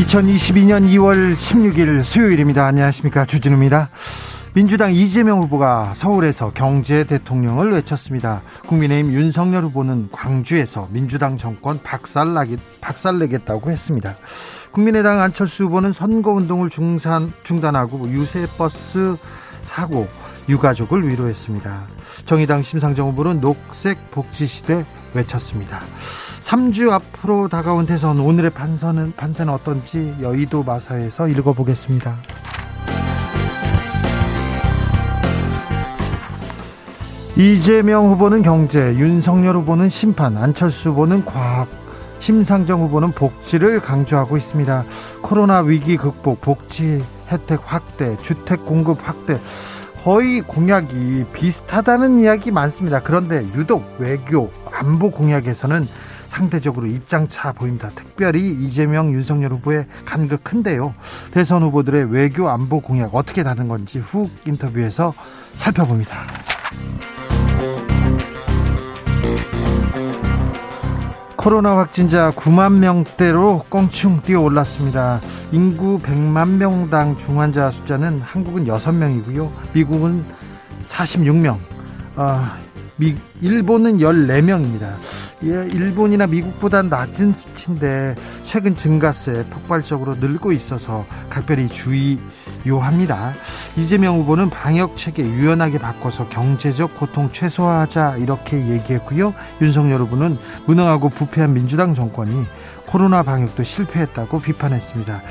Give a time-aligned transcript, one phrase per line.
[0.00, 2.64] 2022년 2월 16일 수요일입니다.
[2.64, 3.26] 안녕하십니까.
[3.26, 3.90] 주진우입니다.
[4.54, 8.42] 민주당 이재명 후보가 서울에서 경제 대통령을 외쳤습니다.
[8.66, 14.16] 국민의힘 윤석열 후보는 광주에서 민주당 정권 박살나기, 박살내겠다고 했습니다.
[14.72, 19.16] 국민의당 안철수 후보는 선거운동을 중산, 중단하고 유세버스
[19.62, 20.08] 사고,
[20.48, 21.86] 유가족을 위로했습니다.
[22.24, 25.82] 정의당 심상정 후보는 녹색 복지시대 외쳤습니다.
[26.40, 32.16] 3주 앞으로 다가온 대선 오늘의 판서는 판세는 어떤지 여의도 마사에서 읽어보겠습니다.
[37.36, 41.68] 이재명 후보는 경제, 윤석열 후보는 심판, 안철수 후보는 과학,
[42.18, 44.84] 심상정 후보는 복지를 강조하고 있습니다.
[45.22, 49.38] 코로나 위기 극복, 복지 혜택 확대, 주택 공급 확대,
[50.02, 53.00] 거의 공약이 비슷하다는 이야기 많습니다.
[53.00, 55.86] 그런데 유독 외교, 안보 공약에서는
[56.30, 57.90] 상대적으로 입장차 보입니다.
[57.94, 60.94] 특별히 이재명, 윤석열 후보의 간극 큰데요.
[61.32, 65.12] 대선 후보들의 외교 안보 공약 어떻게 다른 건지 후 인터뷰에서
[65.56, 66.16] 살펴봅니다.
[71.36, 75.20] 코로나 확진자 9만 명대로 껑충 뛰어 올랐습니다.
[75.52, 79.50] 인구 100만 명당 중환자 숫자는 한국은 6명이고요.
[79.72, 80.22] 미국은
[80.84, 81.58] 46명.
[82.16, 82.58] 아,
[82.96, 84.92] 미, 일본은 14명입니다.
[85.42, 88.14] 예, 일본이나 미국보다 낮은 수치인데
[88.44, 93.32] 최근 증가세 폭발적으로 늘고 있어서 각별히 주의요합니다.
[93.76, 99.32] 이재명 후보는 방역 체계 유연하게 바꿔서 경제적 고통 최소화하자 이렇게 얘기했고요.
[99.62, 100.36] 윤석열 후보는
[100.66, 102.44] 무능하고 부패한 민주당 정권이
[102.86, 105.22] 코로나 방역도 실패했다고 비판했습니다.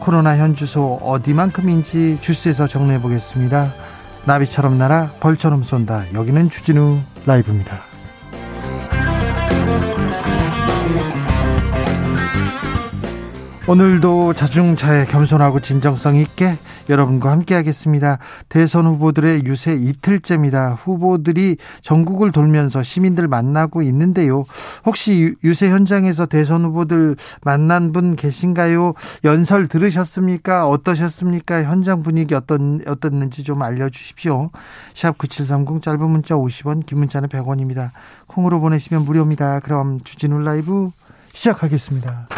[0.00, 3.74] 코로나 현주소 어디만큼인지 주스에서 정리해 보겠습니다.
[4.24, 6.04] 나비처럼 날아 벌처럼 쏜다.
[6.14, 7.87] 여기는 주진우 라이브입니다.
[13.68, 16.56] 오늘도 자중차에 겸손하고 진정성 있게
[16.88, 18.18] 여러분과 함께 하겠습니다.
[18.48, 20.72] 대선 후보들의 유세 이틀째입니다.
[20.72, 24.46] 후보들이 전국을 돌면서 시민들 만나고 있는데요.
[24.86, 28.94] 혹시 유세 현장에서 대선 후보들 만난 분 계신가요?
[29.24, 30.66] 연설 들으셨습니까?
[30.66, 31.64] 어떠셨습니까?
[31.64, 34.48] 현장 분위기 어떤, 어떻는지 좀 알려주십시오.
[34.94, 37.90] 샵 9730 짧은 문자 50원, 긴 문자는 100원입니다.
[38.28, 39.60] 콩으로 보내시면 무료입니다.
[39.60, 40.88] 그럼 주진우 라이브
[41.34, 42.37] 시작하겠습니다.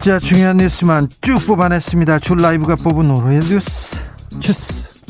[0.00, 2.20] 진짜 중요한 뉴스만 쭉 뽑아냈습니다.
[2.20, 4.00] 줄 라이브가 뽑은 오늘의 뉴스
[4.38, 5.04] 주스.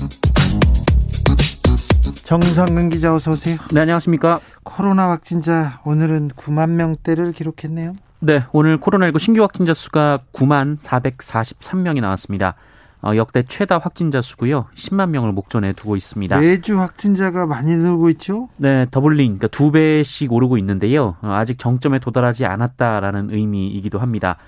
[2.25, 3.59] 정상근 기자 어서 오세요.
[3.71, 4.41] 네, 안녕하십니까.
[4.63, 7.97] 코로나 확진자 오늘은 9만 명대를 기록했네요.
[8.21, 12.55] 네, 오늘 코로나19 신규 확진자 수가 9만 443명이 나왔습니다.
[13.03, 14.69] 어, 역대 최다 확진자 수고요.
[14.75, 16.41] 10만 명을 목전에 두고 있습니다.
[16.41, 18.49] 매주 확진자가 많이 늘고 있죠?
[18.57, 21.17] 네, doubling, 그러니까 두 배씩 오르고 있는데요.
[21.21, 24.39] 어, 아직 정점에 도달하지 않았다라는 의미이기도 합니다.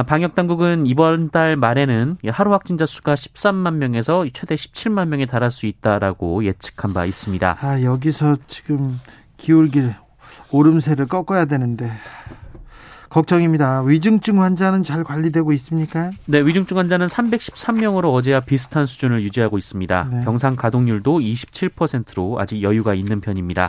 [0.00, 5.50] 아, 방역 당국은 이번 달 말에는 하루 확진자 수가 13만 명에서 최대 17만 명에 달할
[5.50, 7.58] 수 있다라고 예측한 바 있습니다.
[7.60, 8.98] 아, 여기서 지금
[9.36, 9.94] 기울길
[10.50, 11.90] 오름세를 꺾어야 되는데
[13.10, 13.82] 걱정입니다.
[13.82, 16.12] 위중증 환자는 잘 관리되고 있습니까?
[16.24, 20.08] 네, 위중증 환자는 313명으로 어제와 비슷한 수준을 유지하고 있습니다.
[20.10, 20.24] 네.
[20.24, 23.68] 병상 가동률도 27%로 아직 여유가 있는 편입니다.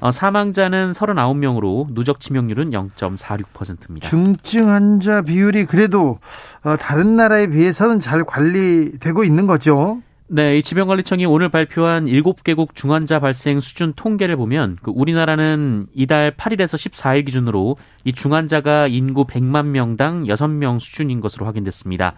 [0.00, 4.08] 어, 사망자는 39명으로 누적 치명률은 0.46%입니다.
[4.08, 6.18] 중증 환자 비율이 그래도
[6.62, 10.00] 어, 다른 나라에 비해서는 잘 관리되고 있는 거죠?
[10.26, 16.76] 네, 이 질병관리청이 오늘 발표한 7개국 중환자 발생 수준 통계를 보면 그 우리나라는 이달 8일에서
[16.76, 22.14] 14일 기준으로 이 중환자가 인구 100만 명당 6명 수준인 것으로 확인됐습니다.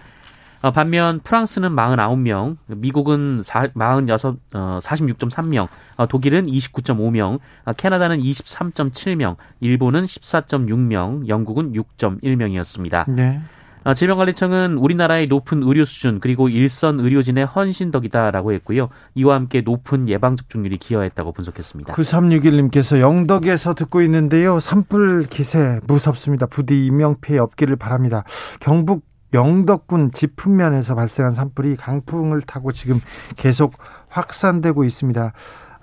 [0.67, 10.07] 어, 반면 프랑스는 49명, 미국은 46, 어, 46.3명, 어, 독일은 29.5명, 어, 캐나다는 23.7명, 일본은
[10.07, 13.09] 14.6명, 영국은 6.1명이었습니다.
[13.13, 13.41] 네.
[13.85, 18.89] 어, 질병관리청은 우리나라의 높은 의료 수준 그리고 일선 의료진의 헌신덕이다라고 했고요.
[19.15, 21.95] 이와 함께 높은 예방 접종률이 기여했다고 분석했습니다.
[21.95, 24.59] 9361님께서 영덕에서 듣고 있는데요.
[24.59, 26.47] 산불 기세 무섭습니다.
[26.47, 28.25] 부디 인명피해 없기를 바랍니다.
[28.59, 33.01] 경북 영덕군 지풍면에서 발생한 산불이 강풍을 타고 지금
[33.37, 33.75] 계속
[34.09, 35.33] 확산되고 있습니다.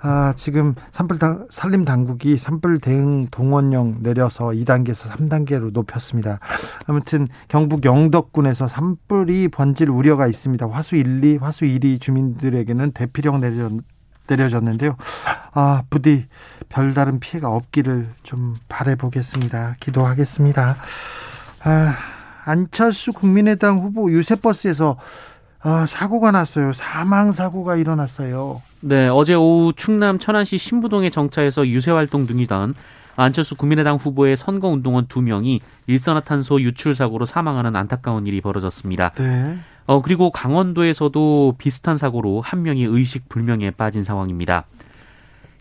[0.06, 6.40] 아, 지금 산불 당, 산림 당국이 산불 대응 동원령 내려서 2단계에서 3단계로 높였습니다.
[6.88, 10.68] 아무튼 경북 영덕군에서 산불이 번질 우려가 있습니다.
[10.68, 13.70] 화수 1, 2, 화수 1위 주민들에게는 대피령 내려
[14.28, 14.98] 내려졌는데요.
[15.54, 16.28] 아, 부디
[16.68, 19.76] 별다른 피해가 없기를 좀 바래보겠습니다.
[19.80, 20.76] 기도하겠습니다.
[21.64, 21.96] 아,
[22.46, 24.98] 안철수 국민의당 후보 유세버스에서
[25.62, 26.74] 아, 사고가 났어요.
[26.74, 28.62] 사망 사고가 일어났어요.
[28.82, 32.76] 네, 어제 오후 충남 천안시 신부동에 정차해서 유세 활동 중이던
[33.16, 39.12] 안철수 국민의당 후보의 선거운동원 두 명이 일산화탄소 유출 사고로 사망하는 안타까운 일이 벌어졌습니다.
[39.12, 39.58] 네.
[39.86, 44.66] 어, 그리고 강원도에서도 비슷한 사고로 한 명이 의식 불명에 빠진 상황입니다.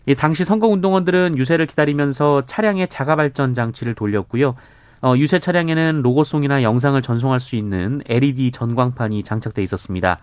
[0.05, 4.55] 이 당시 선거운동원들은 유세를 기다리면서 차량의 자가 발전 장치를 돌렸고요.
[5.03, 10.19] 어, 유세 차량에는 로고송이나 영상을 전송할 수 있는 LED 전광판이 장착돼 있었습니다.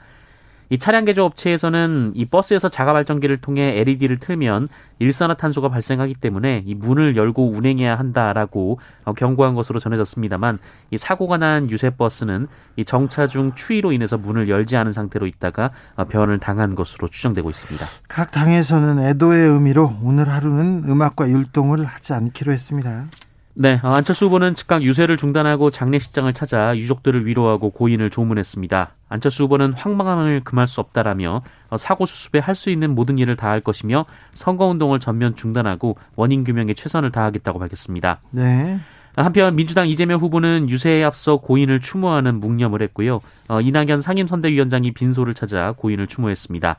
[0.73, 4.69] 이 차량 개조 업체에서는 이 버스에서 자가 발전기를 통해 LED를 틀면
[5.01, 10.59] 일산화탄소가 발생하기 때문에 이 문을 열고 운행해야 한다라고 어, 경고한 것으로 전해졌습니다만
[10.93, 15.73] 이 사고가 난 유세 버스는 이 정차 중 추위로 인해서 문을 열지 않은 상태로 있다가
[15.97, 17.85] 어, 변을 당한 것으로 추정되고 있습니다.
[18.09, 23.07] 각 당에서는 애도의 의미로 오늘 하루는 음악과 율동을 하지 않기로 했습니다.
[23.61, 28.93] 네, 어, 안철수 후보는 즉각 유세를 중단하고 장례식장을 찾아 유족들을 위로하고 고인을 조문했습니다.
[29.11, 33.61] 안철수 후보는 황망함을 금할 수 없다라며 어, 사고 수습에 할 수 있는 모든 일을 다할
[33.61, 38.23] 것이며 선거운동을 전면 중단하고 원인 규명에 최선을 다하겠다고 밝혔습니다.
[38.31, 38.81] 네.
[39.15, 43.21] 한편 민주당 이재명 후보는 유세에 앞서 고인을 추모하는 묵념을 했고요.
[43.49, 46.79] 어, 이낙연 상임선대위원장이 빈소를 찾아 고인을 추모했습니다.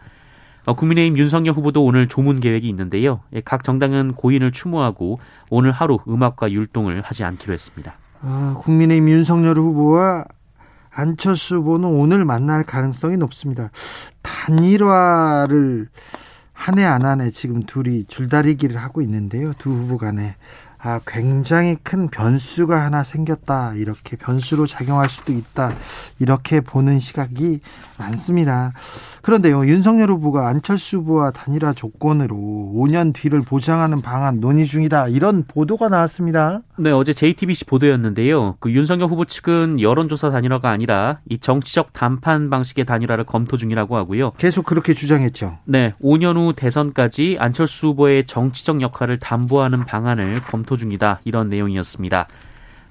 [0.66, 3.22] 어, 국민의힘 윤석열 후보도 오늘 조문 계획이 있는데요.
[3.34, 5.20] 예, 각 정당은 고인을 추모하고
[5.50, 7.94] 오늘 하루 음악과 율동을 하지 않기로 했습니다.
[8.22, 10.26] 아, 국민의힘 윤석열 후보와
[10.94, 13.70] 안철수 후보는 오늘 만날 가능성이 높습니다.
[14.22, 15.88] 단일화를
[16.54, 19.54] 한 해 안 한 해 지금 둘이 줄다리기를 하고 있는데요.
[19.58, 20.36] 두 후보 간에
[20.84, 23.76] 아, 굉장히 큰 변수가 하나 생겼다.
[23.76, 25.74] 이렇게 변수로 작용할 수도 있다.
[26.18, 27.60] 이렇게 보는 시각이
[28.00, 28.74] 많습니다.
[29.22, 35.10] 그런데요, 윤석열 후보가 안철수 후보와 단일화 조건으로 5년 뒤를 보장하는 방안 논의 중이다.
[35.10, 36.62] 이런 보도가 나왔습니다.
[36.82, 38.56] 네, 어제 JTBC 보도였는데요.
[38.60, 44.32] 그 윤석열 후보 측은 여론조사 단일화가 아니라 이 정치적談判 방식의 단일화를 검토 중이라고 하고요.
[44.38, 45.60] 계속 그렇게 주장했죠.
[45.66, 51.20] 네, 5년 후 대선까지 안철수 후보의 정치적 역할을 담보하는 방안을 검토 검토 중이다.
[51.26, 52.28] 이런 내용이었습니다.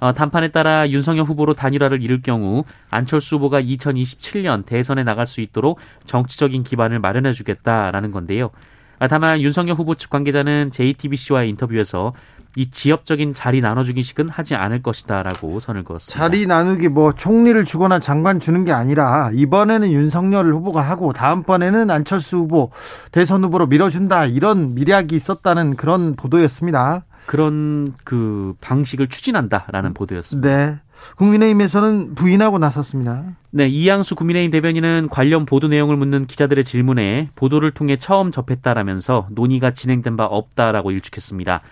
[0.01, 5.79] 어, 단판에 따라 윤석열 후보로 단일화를 이룰 경우 안철수 후보가 2027년 대선에 나갈 수 있도록
[6.07, 8.51] 정치적인 기반을 마련해 주겠다라는 건데요.
[8.99, 12.13] 아, 다만 윤석열 후보 측 관계자는 JTBC와의 인터뷰에서
[12.57, 16.19] 이 지역적인 자리 나눠주기식은 하지 않을 것이다라고 선을 그었습니다.
[16.19, 22.39] 자리 나누기 뭐 총리를 주거나 장관 주는 게 아니라 이번에는 윤석열 후보가 하고 다음번에는 안철수
[22.39, 22.71] 후보
[23.13, 27.05] 대선 후보로 밀어준다 이런 미략이 있었다는 그런 보도였습니다.
[27.27, 30.49] 그런 그 방식을 추진한다라는 보도였습니다.
[30.49, 30.77] 네.
[31.17, 33.25] 국민의힘에서는 부인하고 나섰습니다.
[33.51, 39.73] 네, 이양수 국민의힘 대변인은 관련 보도 내용을 묻는 기자들의 질문에 보도를 통해 처음 접했다라면서 논의가
[39.73, 41.63] 진행된 바 없다라고 일축했습니다.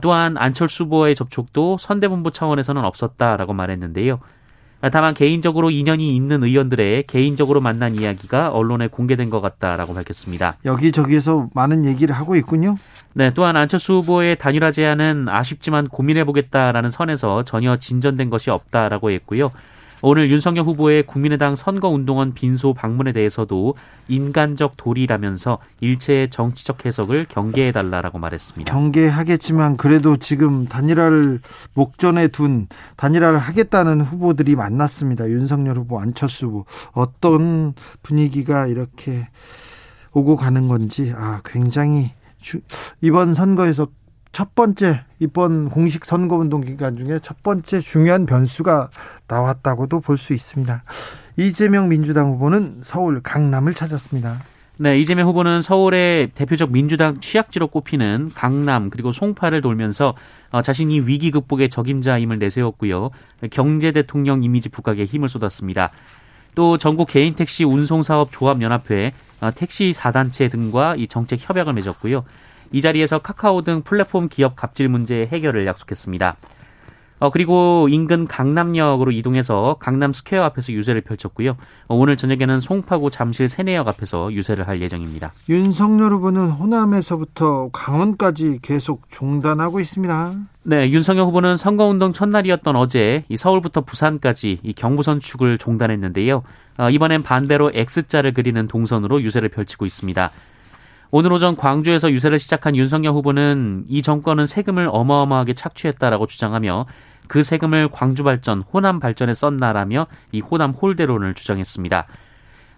[0.00, 4.18] 또한 안철수 후보의 접촉도 선대본부 차원에서는 없었다라고 말했는데요.
[4.92, 10.58] 다만 개인적으로 인연이 있는 의원들의 개인적으로 만난 이야기가 언론에 공개된 것 같다라고 밝혔습니다.
[10.64, 12.76] 여기저기에서 많은 얘기를 하고 있군요.
[13.14, 19.50] 네, 또한 안철수 후보의 단일화 제안은 아쉽지만 고민해보겠다라는 선에서 전혀 진전된 것이 없다라고 했고요.
[20.02, 23.74] 오늘 윤석열 후보의 국민의당 선거운동원 빈소 방문에 대해서도
[24.08, 28.72] 인간적 도리라면서 일체의 정치적 해석을 경계해달라라고 말했습니다.
[28.72, 31.40] 경계하겠지만 그래도 지금 단일화를
[31.74, 35.28] 목전에 둔 단일화를 하겠다는 후보들이 많았습니다.
[35.30, 39.28] 윤석열 후보, 안철수 후보 어떤 분위기가 이렇게
[40.12, 42.60] 오고 가는 건지 아 굉장히 주,
[43.00, 43.88] 이번 선거에서
[44.32, 48.90] 첫 번째 이번 공식 선거운동 기간 중에 첫 번째 중요한 변수가
[49.28, 50.82] 나왔다고도 볼 수 있습니다.
[51.38, 54.36] 이재명 민주당 후보는 서울 강남을 찾았습니다.
[54.78, 60.14] 네, 이재명 후보는 서울의 대표적 민주당 취약지로 꼽히는 강남 그리고 송파를 돌면서
[60.50, 63.10] 어, 자신이 위기 극복의 적임자임을 내세웠고요.
[63.50, 65.90] 경제 대통령 이미지 부각에 힘을 쏟았습니다.
[66.54, 71.72] 또 전국 개인 택시 운송 사업 조합 연합회, 어, 택시 4단체 등과 이 정책 협약을
[71.72, 72.24] 맺었고요.
[72.72, 76.36] 이 자리에서 카카오 등 플랫폼 기업 갑질 문제 해결을 약속했습니다.
[77.18, 81.56] 어, 그리고 인근 강남역으로 이동해서 강남 스퀘어 앞에서 유세를 펼쳤고요.
[81.88, 85.32] 어, 오늘 저녁에는 송파구 잠실 세내역 앞에서 유세를 할 예정입니다.
[85.48, 90.34] 윤석열 후보는 호남에서부터 강원까지 계속 종단하고 있습니다.
[90.64, 96.42] 네, 윤석열 후보는 선거운동 첫날이었던 어제 이 서울부터 부산까지 이 경부선 축을 종단했는데요.
[96.78, 100.30] 어, 이번엔 반대로 X자를 그리는 동선으로 유세를 펼치고 있습니다.
[101.18, 106.84] 오늘 오전 광주에서 유세를 시작한 윤석열 후보는 이 정권은 세금을 어마어마하게 착취했다라고 주장하며
[107.26, 112.06] 그 세금을 광주 발전, 호남 발전에 썼나라며 이 호남 홀대론을 주장했습니다.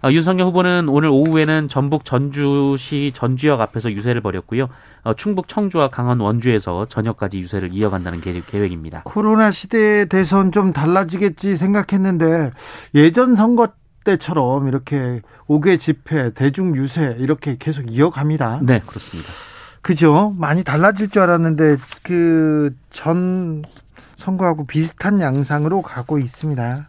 [0.04, 4.68] 어, 윤석열 후보는 오늘 오후에는 전북 전주시 전주역 앞에서 유세를 벌였고요.
[5.02, 9.02] 어, 충북 청주와 강원 원주에서 저녁까지 유세를 이어간다는 계획 입니다.
[9.04, 12.52] 코로나 시대에 대해서는 좀 달라지겠지 생각했는데
[12.94, 13.72] 예전 선거
[14.04, 18.60] 때처럼 이렇게 5개 집회, 대중 유세 이렇게 계속 이어갑니다.
[18.62, 19.30] 네, 그렇습니다.
[19.82, 20.34] 그죠?
[20.38, 23.62] 많이 달라질 줄 알았는데 그 전
[24.16, 26.88] 선거하고 비슷한 양상으로 가고 있습니다.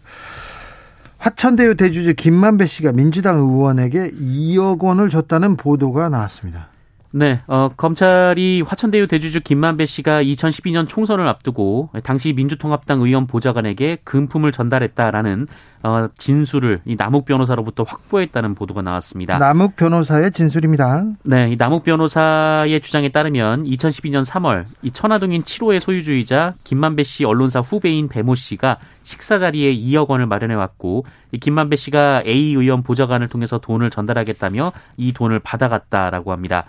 [1.20, 6.70] 화천대유 대주주 김만배 씨가 민주당 의원에게 2억 원을 줬다는 보도가 나왔습니다.
[7.12, 14.52] 네, 어, 검찰이 화천대유 대주주 김만배 씨가 2012년 총선을 앞두고 당시 민주통합당 의원 보좌관에게 금품을
[14.52, 15.48] 전달했다라는
[15.82, 19.40] 어, 진술을 이 남욱 변호사로부터 확보했다는 보도가 나왔습니다.
[19.40, 21.06] 남욱 변호사의 진술입니다.
[21.24, 27.62] 네, 이 남욱 변호사의 주장에 따르면 2012년 3월 이 천화동인 7호의 소유주이자 김만배 씨 언론사
[27.62, 33.30] 후배인 배모 씨가 식사 자리에 2억 원을 마련해 왔고 이 김만배 씨가 A 의원 보좌관을
[33.30, 36.66] 통해서 돈을 전달하겠다며 이 돈을 받아갔다라고 합니다.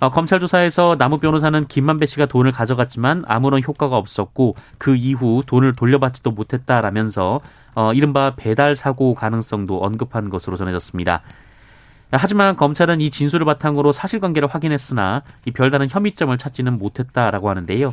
[0.00, 5.76] 어, 검찰 조사에서 나무 변호사는 김만배 씨가 돈을 가져갔지만 아무런 효과가 없었고 그 이후 돈을
[5.76, 7.42] 돌려받지도 못했다라면서
[7.74, 11.20] 어, 이른바 배달 사고 가능성도 언급한 것으로 전해졌습니다.
[12.12, 17.92] 하지만 검찰은 이 진술을 바탕으로 사실관계를 확인했으나 이 별다른 혐의점을 찾지는 못했다라고 하는데요.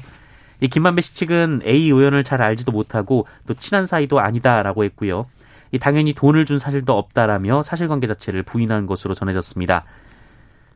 [0.61, 5.27] 이 김만배 씨 측은 A 의원을 잘 알지도 못하고 또 친한 사이도 아니다라고 했고요.
[5.73, 9.83] 이 당연히 돈을 준 사실도 없다라며 사실관계 자체를 부인한 것으로 전해졌습니다.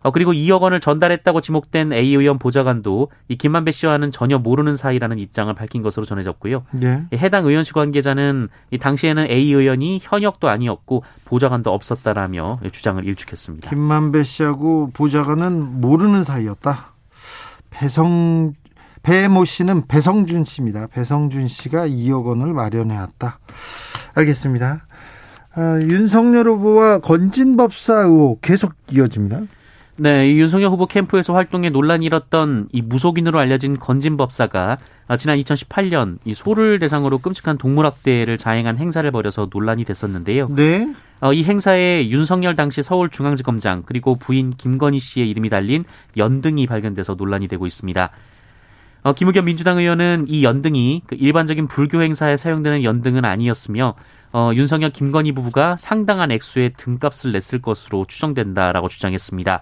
[0.03, 5.19] 어, 그리고 2억 원을 전달했다고 지목된 A 의원 보좌관도 이 김만배 씨와는 전혀 모르는 사이라는
[5.19, 6.63] 입장을 밝힌 것으로 전해졌고요.
[6.71, 7.05] 네.
[7.13, 13.69] 해당 의원실 관계자는 이 당시에는 A 의원이 현역도 아니었고 보좌관도 없었다라며 주장을 일축했습니다.
[13.69, 16.93] 김만배 씨하고 보좌관은 모르는 사이였다.
[17.69, 18.53] 배성
[19.03, 20.87] 배모 씨는 배성준 씨입니다.
[20.87, 23.39] 배성준 씨가 2억 원을 마련해왔다.
[24.13, 24.85] 알겠습니다.
[25.55, 29.41] 아, 윤석열 후보와 건진법사 의혹 계속 이어집니다.
[29.97, 35.37] 네, 이 윤석열 후보 캠프에서 활동에 논란이 일었던 이 무속인으로 알려진 건진 법사가 아, 지난
[35.37, 40.47] 2018년 이 소를 대상으로 끔찍한 동물학대를 자행한 행사를 벌여서 논란이 됐었는데요.
[40.55, 40.93] 네.
[41.19, 45.83] 어, 이 행사에 윤석열 당시 서울중앙지검장 그리고 부인 김건희 씨의 이름이 달린
[46.17, 48.09] 연등이 발견돼서 논란이 되고 있습니다.
[49.03, 53.95] 어, 김의겸 민주당 의원은 이 연등이 그 일반적인 불교 행사에 사용되는 연등은 아니었으며
[54.31, 59.61] 어, 윤석열 김건희 부부가 상당한 액수의 등값을 냈을 것으로 추정된다라고 주장했습니다.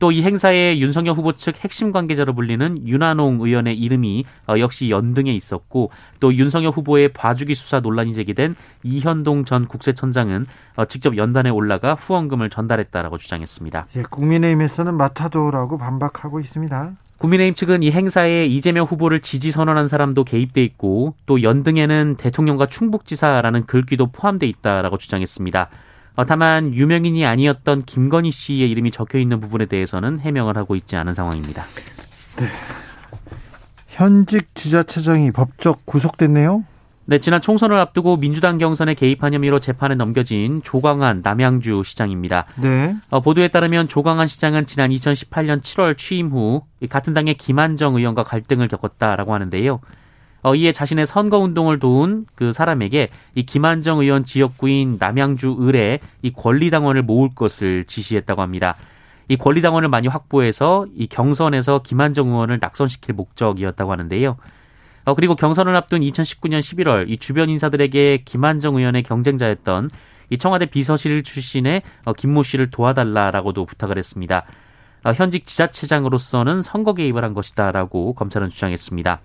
[0.00, 5.32] 또 이 행사에 윤석열 후보 측 핵심 관계자로 불리는 윤한홍 의원의 이름이 어, 역시 연등에
[5.32, 5.90] 있었고
[6.20, 12.50] 또 윤석열 후보의 봐주기 수사 논란이 제기된 이현동 전 국세청장은 어, 직접 연단에 올라가 후원금을
[12.50, 13.86] 전달했다라고 주장했습니다.
[13.96, 16.92] 예, 국민의힘에서는 마타도라고 반박하고 있습니다.
[17.18, 23.66] 국민의힘 측은 이 행사에 이재명 후보를 지지 선언한 사람도 개입돼 있고 또 연등에는 대통령과 충북지사라는
[23.66, 25.68] 글귀도 포함돼 있다라고 주장했습니다.
[26.18, 31.14] 어, 다만 유명인이 아니었던 김건희 씨의 이름이 적혀 있는 부분에 대해서는 해명을 하고 있지 않은
[31.14, 31.64] 상황입니다.
[32.38, 32.46] 네.
[33.86, 36.64] 현직 지자체장이 법적 구속됐네요.
[37.04, 42.46] 네, 지난 총선을 앞두고 민주당 경선에 개입한 혐의로 재판에 넘겨진 조광한 남양주 시장입니다.
[42.56, 42.96] 네.
[43.10, 48.66] 어, 보도에 따르면 조광한 시장은 지난 2018년 7월 취임 후 같은 당의 김한정 의원과 갈등을
[48.66, 49.78] 겪었다라고 하는데요.
[50.42, 56.32] 어, 이에 자신의 선거 운동을 도운 그 사람에게 이 김한정 의원 지역구인 남양주 을에 이
[56.32, 58.76] 권리당원을 모을 것을 지시했다고 합니다.
[59.28, 64.36] 이 권리당원을 많이 확보해서 이 경선에서 김한정 의원을 낙선시킬 목적이었다고 하는데요.
[65.04, 69.90] 어, 그리고 경선을 앞둔 2019년 11월 이 주변 인사들에게 김한정 의원의 경쟁자였던
[70.30, 74.44] 이 청와대 비서실 출신의 어, 김모 씨를 도와달라라고도 부탁을 했습니다.
[75.04, 79.20] 어, 현직 지자체장으로서는 선거 개입을 한 것이다라고 검찰은 주장했습니다.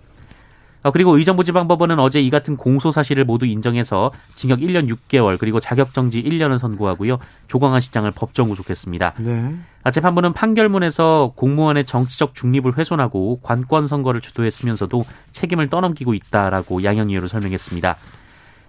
[0.84, 6.22] 어, 그리고 의정부지방법원은 어제 이 같은 공소 사실을 모두 인정해서 징역 1년 6개월 그리고 자격정지
[6.22, 7.18] 1년을 선고하고요.
[7.48, 9.14] 조광한 시장을 법정 구속했습니다.
[9.18, 9.54] 네.
[9.82, 17.28] 아, 재판부는 판결문에서 공무원의 정치적 중립을 훼손하고 관권 선거를 주도했으면서도 책임을 떠넘기고 있다라고 양형 이유로
[17.28, 17.96] 설명했습니다.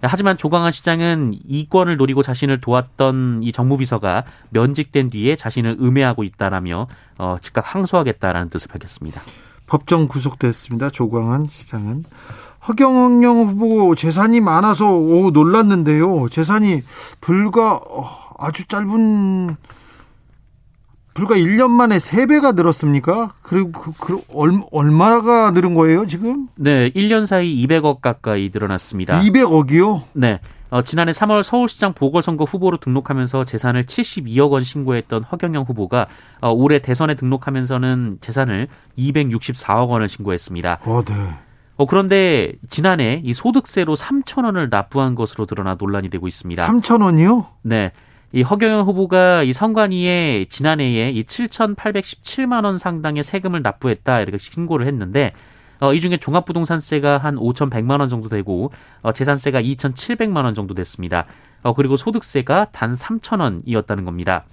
[0.02, 6.86] 하지만 조광한 시장은 이권을 노리고 자신을 도왔던 이 정무비서가 면직된 뒤에 자신을 음해하고 있다라며
[7.18, 9.20] 어, 즉각 항소하겠다라는 뜻을 밝혔습니다.
[9.66, 10.90] 법정 구속됐습니다.
[10.90, 12.04] 조광한 시장은
[12.68, 16.28] 허경영 후보 재산이 많아서 오 놀랐는데요.
[16.28, 16.82] 재산이
[17.20, 19.56] 불과 어, 아주 짧은
[21.14, 23.32] 불과 1년 만에 3배가 늘었습니까?
[23.40, 26.48] 그리고 그, 그 얼마가 늘은 거예요, 지금?
[26.56, 29.18] 네, 1년 사이 200억 가까이 늘어났습니다.
[29.22, 30.02] 200억이요?
[30.12, 30.40] 네.
[30.70, 36.06] 어, 지난해 3월 서울시장 보궐선거 후보로 등록하면서 재산을 72억 원 신고했던 허경영 후보가
[36.40, 38.68] 어, 올해 대선에 등록하면서는 재산을
[38.98, 40.80] 264억 원을 신고했습니다.
[40.84, 41.14] 어, 네.
[41.76, 46.66] 어, 그런데 지난해 이 소득세로 3천 원을 납부한 것으로 드러나 논란이 되고 있습니다.
[46.66, 47.46] 3천 원이요?
[47.62, 47.92] 네.
[48.32, 55.32] 이 허경영 후보가 이 선관위에 지난해에 이 7,817만 원 상당의 세금을 납부했다 이렇게 신고를 했는데
[55.80, 61.26] 어, 이 중에 종합부동산세가 한 5,100만 원 정도 되고 어, 재산세가 2,700만 원 정도 됐습니다.
[61.62, 64.44] 어, 그리고 소득세가 단 3천 원이었다는 겁니다.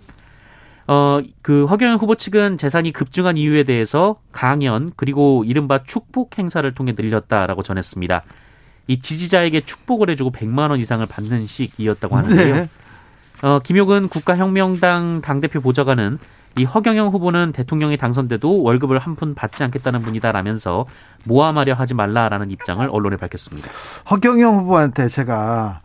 [0.88, 6.94] 어, 그 허경영 후보 측은 재산이 급증한 이유에 대해서 강연 그리고 이른바 축복 행사를 통해
[6.98, 8.24] 늘렸다라고 전했습니다.
[8.88, 12.56] 이 지지자에게 축복을 해주고 100만 원 이상을 받는 식이었다고 하는데요.
[12.56, 12.70] 네.
[13.44, 16.20] 어, 김용은 국가혁명당 당대표 보좌관은
[16.58, 20.86] 이 허경영 후보는 대통령이 당선돼도 월급을 한 푼 받지 않겠다는 분이다라면서
[21.26, 23.70] 모함하려 하지 말라라는 입장을 언론에 밝혔습니다.
[24.10, 25.82] 허경영 후보한테 제가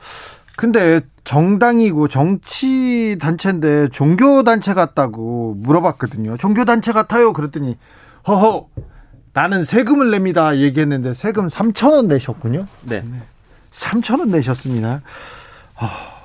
[0.56, 6.36] 근데 정당이고 정치 단체인데 종교 단체 같다고 물어봤거든요.
[6.38, 7.32] 종교 단체 같아요.
[7.32, 7.76] 그랬더니
[8.26, 8.66] 허허
[9.34, 10.56] 나는 세금을 냅니다.
[10.58, 12.66] 얘기했는데 세금 3천 원 내셨군요.
[12.82, 13.04] 네.
[13.70, 15.02] 3천 원 내셨습니다.
[15.76, 16.17] 어.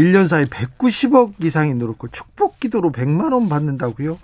[0.00, 4.18] 1년 사이 190억 이상이 늘었고 축복 기도로 100만 원 받는다고요?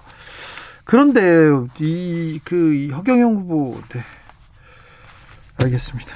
[0.84, 4.00] 그런데 이 그 허경영 후보 네.
[5.56, 6.12] 알겠습니다.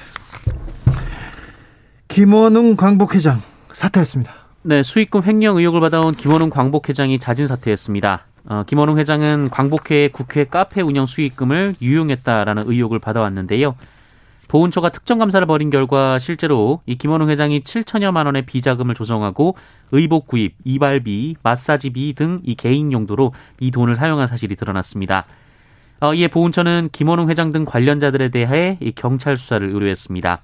[2.07, 3.41] 김원웅 광복회장
[3.73, 4.33] 사퇴했습니다.
[4.63, 8.25] 네, 수익금 횡령 의혹을 받아온 김원웅 광복회장이 자진 사퇴했습니다.
[8.45, 13.75] 어, 김원웅 회장은 광복회 국회 카페 운영 수익금을 유용했다라는 의혹을 받아왔는데요.
[14.51, 19.55] 보훈처가 특정 감사를 벌인 결과 실제로 이 김원웅 회장이 7천여만 원의 비자금을 조성하고
[19.93, 25.25] 의복 구입, 이발비, 마사지비 등 이 개인 용도로 이 돈을 사용한 사실이 드러났습니다.
[26.01, 30.41] 어, 이에 보훈처는 김원웅 회장 등 관련자들에 대해 이 경찰 수사를 의뢰했습니다.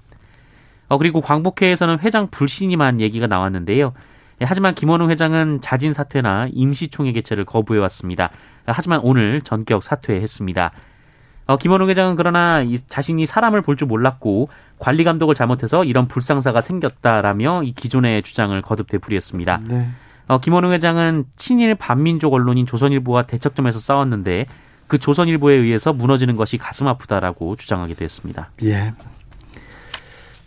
[0.88, 3.92] 어, 그리고 광복회에서는 회장 불신임한 얘기가 나왔는데요.
[4.42, 8.30] 예, 하지만 김원웅 회장은 자진 사퇴나 임시총회 개최를 거부해왔습니다.
[8.68, 10.72] 하지만 오늘 전격 사퇴했습니다.
[11.48, 16.62] 어, 김원웅 회장은 그러나 이, 자신이 사람을 볼 줄 몰랐고 관리 감독을 잘못해서 이런 불상사가
[16.62, 19.62] 생겼다라며 이 기존의 주장을 거듭 되풀이했습니다.
[19.68, 19.90] 네.
[20.28, 24.46] 어, 김원웅 회장은 친일 반민족 언론인 조선일보와 대척점에서 싸웠는데
[24.88, 28.50] 그 조선일보에 의해서 무너지는 것이 가슴 아프다라고 주장하기도 했습니다.
[28.64, 28.94] 예.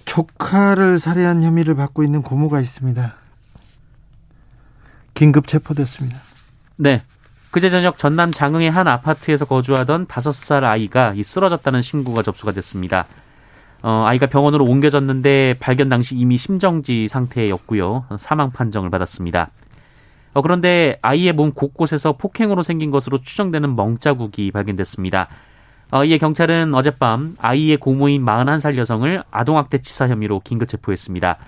[0.04, 3.14] 조카를 살해한 혐의를 받고 있는 고모가 있습니다.
[5.14, 6.18] 긴급 체포됐습니다.
[6.76, 7.02] 네.
[7.50, 13.06] 그제 저녁 전남 장흥의 한 아파트에서 거주하던 다섯 살 아이가 쓰러졌다는 신고가 접수가 됐습니다.
[13.82, 18.04] 어, 아이가 병원으로 옮겨졌는데 발견 당시 이미 심정지 상태였고요.
[18.18, 19.50] 사망 판정을 받았습니다.
[20.32, 25.28] 어, 그런데 아이의 몸 곳곳에서 폭행으로 생긴 것으로 추정되는 멍자국이 발견됐습니다.
[25.90, 31.38] 어, 이에 경찰은 어젯밤 아이의 고모인 41살 여성을 아동학대 치사 혐의로 긴급 체포했습니다.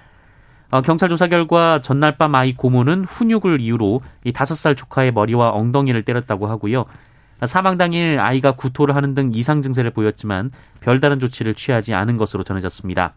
[0.72, 5.50] 어, 경찰 조사 결과 전날 밤 아이 고모는 훈육을 이유로 이 다섯 살 조카의 머리와
[5.50, 6.86] 엉덩이를 때렸다고 하고요.
[7.44, 13.12] 사망 당일 아이가 구토를 하는 등 이상 증세를 보였지만 별다른 조치를 취하지 않은 것으로 전해졌습니다.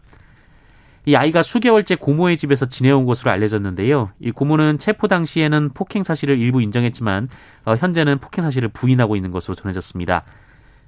[1.06, 4.10] 이 아이가 수개월째 고모의 집에서 지내온 것으로 알려졌는데요.
[4.20, 7.28] 이 고모는 체포 당시에는 폭행 사실을 일부 인정했지만
[7.64, 10.24] 어, 현재는 폭행 사실을 부인하고 있는 것으로 전해졌습니다.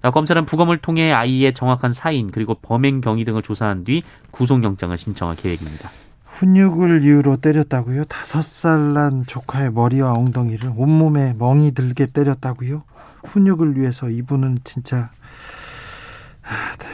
[0.02, 4.02] 어, 검찰은 부검을 통해 아이의 정확한 사인 그리고 범행 경위 등을 조사한 뒤
[4.32, 5.90] 구속영장을 신청할 계획입니다.
[6.38, 8.04] 훈육을 이유로 때렸다고요?
[8.04, 12.82] 다섯 살 난 조카의 머리와 엉덩이를 온몸에 멍이 들게 때렸다고요?
[13.24, 15.10] 훈육을 위해서 이분은 진짜
[16.44, 16.86] 아, 네.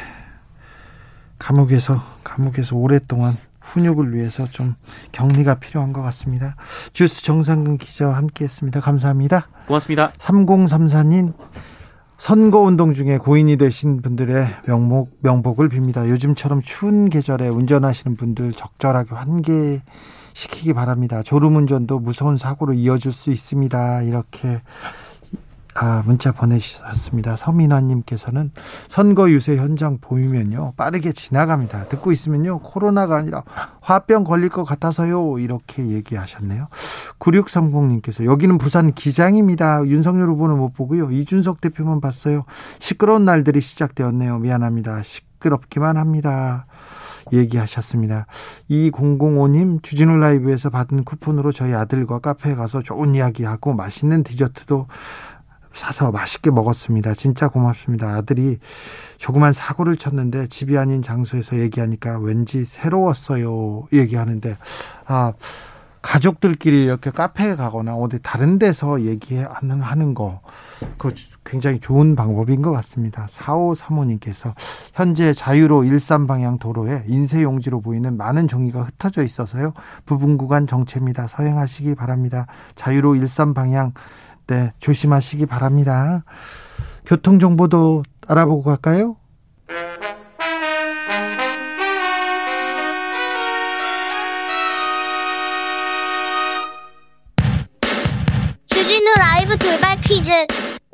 [1.39, 4.75] 감옥에서 감옥에서 오랫동안 훈육을 위해서 좀
[5.13, 6.57] 격리가 필요한 것 같습니다.
[6.95, 8.81] 주스 정상근 기자와 함께했습니다.
[8.81, 9.49] 감사합니다.
[9.67, 10.13] 고맙습니다.
[10.19, 11.35] 3034님
[12.25, 16.09] 선거운동 중에 고인이 되신 분들의 명목, 명복을 빕니다.
[16.09, 21.23] 요즘처럼 추운 계절에 운전하시는 분들 적절하게 환기시키기 바랍니다.
[21.23, 24.05] 졸음운전도 무서운 사고로 이어질 수 있습니다.
[24.05, 24.63] 이렇게
[25.77, 27.37] 아, 문자 보내셨습니다.
[27.37, 28.53] 서민아님께서는
[28.89, 30.75] 선거 유세 현장 보이면요.
[30.77, 31.89] 빠르게 지나갑니다.
[31.89, 32.61] 듣고 있으면요.
[32.61, 33.43] 코로나가 아니라
[33.81, 35.41] 화병 걸릴 것 같아서요.
[35.41, 36.69] 이렇게 얘기하셨네요.
[37.19, 39.85] 9630님께서 여기는 부산 기장입니다.
[39.87, 41.11] 윤석열 후보는 못 보고요.
[41.11, 42.45] 이준석 대표만 봤어요.
[42.79, 44.39] 시끄러운 날들이 시작되었네요.
[44.39, 45.03] 미안합니다.
[45.03, 46.67] 시끄럽기만 합니다.
[47.33, 48.27] 얘기하셨습니다.
[48.71, 54.87] 2005님 주진우 라이브에서 받은 쿠폰으로 저희 아들과 카페에 가서 좋은 이야기하고 맛있는 디저트도
[55.75, 57.15] 사서 맛있게 먹었습니다.
[57.15, 58.09] 진짜 고맙습니다.
[58.15, 58.59] 아들이
[59.19, 63.89] 조그만 사고를 쳤는데 집이 아닌 장소에서 얘기하니까 왠지 새로웠어요.
[63.93, 64.57] 얘기하는데
[65.07, 65.33] 아
[66.05, 70.43] 가족들끼리 이렇게 카페에 가거나 어디 다른 데서 얘기하는 하는 거,
[70.99, 73.27] 그 굉장히 좋은 방법인 것 같습니다.
[73.31, 74.53] 4호 사모님께서
[74.93, 79.73] 현재 자유로 일산 방향 도로에 인쇄용지로 보이는 많은 종이가 흩어져 있어서요.
[80.05, 81.27] 부분 구간 정체입니다.
[81.27, 82.47] 서행하시기 바랍니다.
[82.75, 83.95] 자유로 일산 방향,
[84.47, 86.25] 네, 조심하시기 바랍니다.
[87.07, 89.17] 교통 정보도 알아보고 갈까요?
[100.07, 100.31] 퀴즈.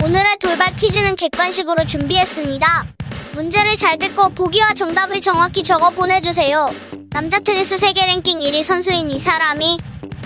[0.05, 2.87] 오늘의 돌발 퀴즈는 객관식으로 준비했습니다.
[3.35, 6.71] 문제를 잘 듣고 보기와 정답을 정확히 적어 보내주세요.
[7.11, 9.79] 남자 테니스 세계 랭킹 1위 선수인 이 사람이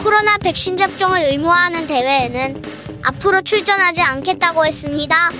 [0.02, 2.62] 코로나 백신 접종을 의무화하는 대회에는
[3.04, 5.30] 앞으로 출전하지 않겠다고 했습니다.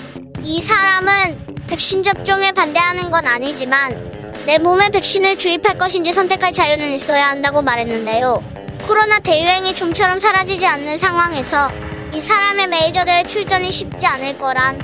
[0.43, 7.29] 이 사람은 백신 접종에 반대하는 건 아니지만 내 몸에 백신을 주입할 것인지 선택할 자유는 있어야
[7.29, 8.45] 한다고 말했는데요.
[8.87, 11.71] 코로나 대유행이 좀처럼 사라지지 않는 상황에서
[12.13, 14.79] 이 사람의 메이저 대회 출전이 쉽지 않을 거란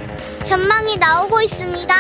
[0.45, 1.95] 전망이 나오고 있습니다.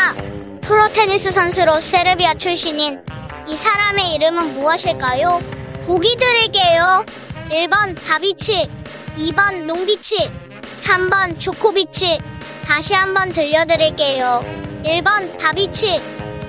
[0.62, 3.02] 프로 테니스 선수로 세르비아 출신인
[3.46, 5.40] 이 사람의 이름은 무엇일까요?
[5.86, 7.04] 보기 드릴게요.
[7.50, 8.70] 1번 다비치,
[9.18, 10.30] 2번 롱비치,
[10.80, 12.18] 3번 조코비치.
[12.64, 14.42] 다시 한번 들려드릴게요.
[14.84, 16.00] 1번 다비치,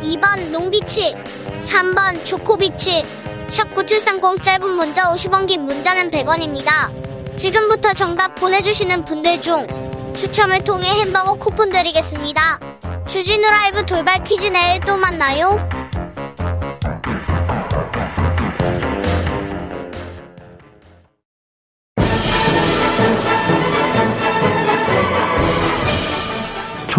[0.02, 1.16] 2번 롱비치,
[1.64, 3.04] 3번 조코비치.
[3.50, 7.38] 샵9730 짧은 문자 50원 긴 문자는 100원입니다.
[7.38, 9.68] 지금부터 정답 보내주시는 분들 중
[10.16, 12.60] 추첨을 통해 햄버거 쿠폰 드리겠습니다.
[13.08, 15.58] 주진우 라이브 돌발 퀴즈 내일 또 만나요.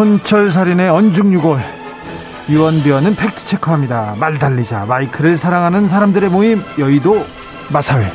[0.02, 1.60] 촌철살인의 언중유골
[2.48, 4.16] 유언비어는 팩트체크합니다.
[4.18, 7.24] 말 달리자 마이크를 사랑하는 사람들의 모임 여의도
[7.72, 8.10] 마사회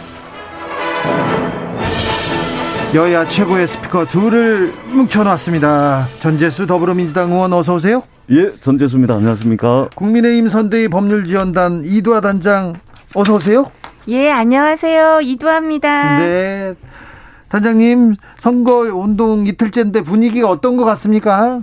[2.93, 6.07] 여야 최고의 스피커 둘을 뭉쳐놨습니다.
[6.19, 8.03] 전재수 더불어민주당 의원 어서 오세요.
[8.31, 9.15] 예, 전재수입니다.
[9.15, 9.87] 안녕하십니까.
[9.95, 12.73] 국민의힘 선대위 법률지원단 이두아 단장
[13.15, 13.71] 어서 오세요.
[14.09, 15.21] 예, 안녕하세요.
[15.21, 16.19] 이두아입니다.
[16.19, 16.73] 네.
[17.47, 21.61] 단장님 선거 운동 이틀째인데 분위기가 어떤 것 같습니까?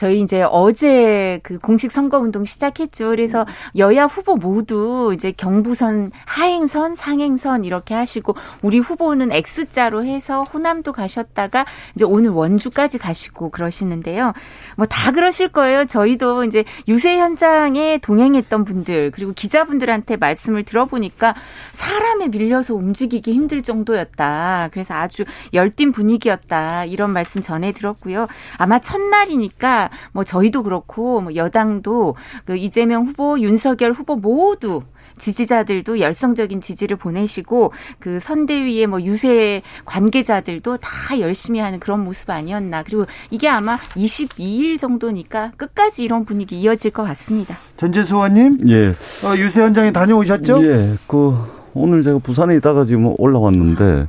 [0.00, 3.10] 저희 이제 어제 그 공식 선거 운동 시작했죠.
[3.10, 3.44] 그래서
[3.76, 11.66] 여야 후보 모두 이제 경부선 하행선, 상행선 이렇게 하시고 우리 후보는 X자로 해서 호남도 가셨다가
[11.94, 14.32] 이제 오늘 원주까지 가시고 그러시는데요.
[14.76, 15.84] 뭐 다 그러실 거예요.
[15.84, 21.34] 저희도 이제 유세 현장에 동행했던 분들 그리고 기자분들한테 말씀을 들어보니까
[21.72, 24.70] 사람에 밀려서 움직이기 힘들 정도였다.
[24.72, 26.86] 그래서 아주 열띤 분위기였다.
[26.86, 28.28] 이런 말씀 전해 들었고요.
[28.56, 34.82] 아마 첫날이니까 뭐 저희도 그렇고 뭐 여당도 그 이재명 후보, 윤석열 후보 모두
[35.18, 42.82] 지지자들도 열성적인 지지를 보내시고 그 선대위의 뭐 유세 관계자들도 다 열심히 하는 그런 모습 아니었나.
[42.82, 47.56] 그리고 이게 아마 22일 정도니까 끝까지 이런 분위기 이어질 것 같습니다.
[47.76, 50.64] 전재수 의원님, 예, 어, 유세 현장에 다녀오셨죠?
[50.64, 51.36] 예, 그
[51.74, 54.08] 오늘 제가 부산에 있다가 지금 올라왔는데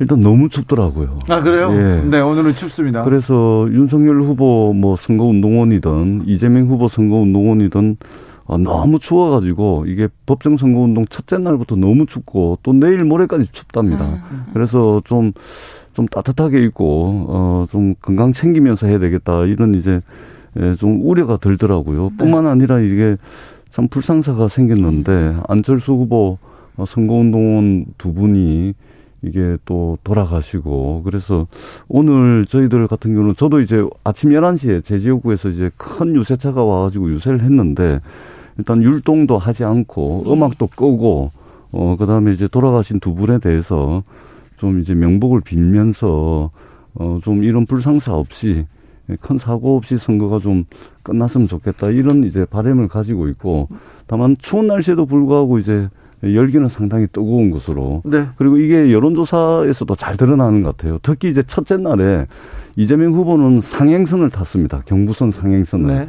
[0.00, 1.20] 일단 너무 춥더라고요.
[1.28, 1.70] 아 그래요?
[1.72, 2.02] 예.
[2.08, 3.04] 네 오늘은 춥습니다.
[3.04, 7.96] 그래서 윤석열 후보 뭐 선거 운동원이든 이재명 후보 선거 운동원이든
[8.46, 14.04] 아, 너무 추워가지고 이게 법정 선거 운동 첫째 날부터 너무 춥고 또 내일 모레까지 춥답니다.
[14.04, 14.46] 아.
[14.52, 20.00] 그래서 좀좀 따뜻하게 입고 어좀 건강 챙기면서 해야 되겠다 이런 이제
[20.58, 22.04] 예, 좀 우려가 들더라고요.
[22.10, 22.16] 네.
[22.16, 23.16] 뿐만 아니라 이게
[23.68, 26.38] 참 불상사가 생겼는데 안철수 후보
[26.86, 28.74] 선거운동원 두 분이
[29.22, 31.46] 이게 또 돌아가시고 그래서
[31.88, 37.42] 오늘 저희들 같은 경우는 저도 이제 아침 11시에 제 지역구에서 이제 큰 유세차가 와가지고 유세를
[37.42, 38.00] 했는데
[38.58, 40.32] 일단 율동도 하지 않고 네.
[40.32, 41.32] 음악도 끄고
[41.72, 44.02] 어 그다음에 이제 돌아가신 두 분에 대해서
[44.56, 46.50] 좀 이제 명복을 빌면서
[46.94, 48.66] 어좀 이런 불상사 없이
[49.20, 50.64] 큰 사고 없이 선거가 좀
[51.02, 53.68] 끝났으면 좋겠다 이런 이제 바램을 가지고 있고
[54.06, 55.88] 다만 추운 날씨에도 불구하고 이제
[56.22, 58.02] 열기는 상당히 뜨거운 것으로.
[58.04, 58.26] 네.
[58.36, 60.98] 그리고 이게 여론조사에서도 잘 드러나는 것 같아요.
[61.02, 62.26] 특히 이제 첫째 날에
[62.76, 64.82] 이재명 후보는 상행선을 탔습니다.
[64.86, 65.94] 경부선 상행선을.
[65.94, 66.08] 네.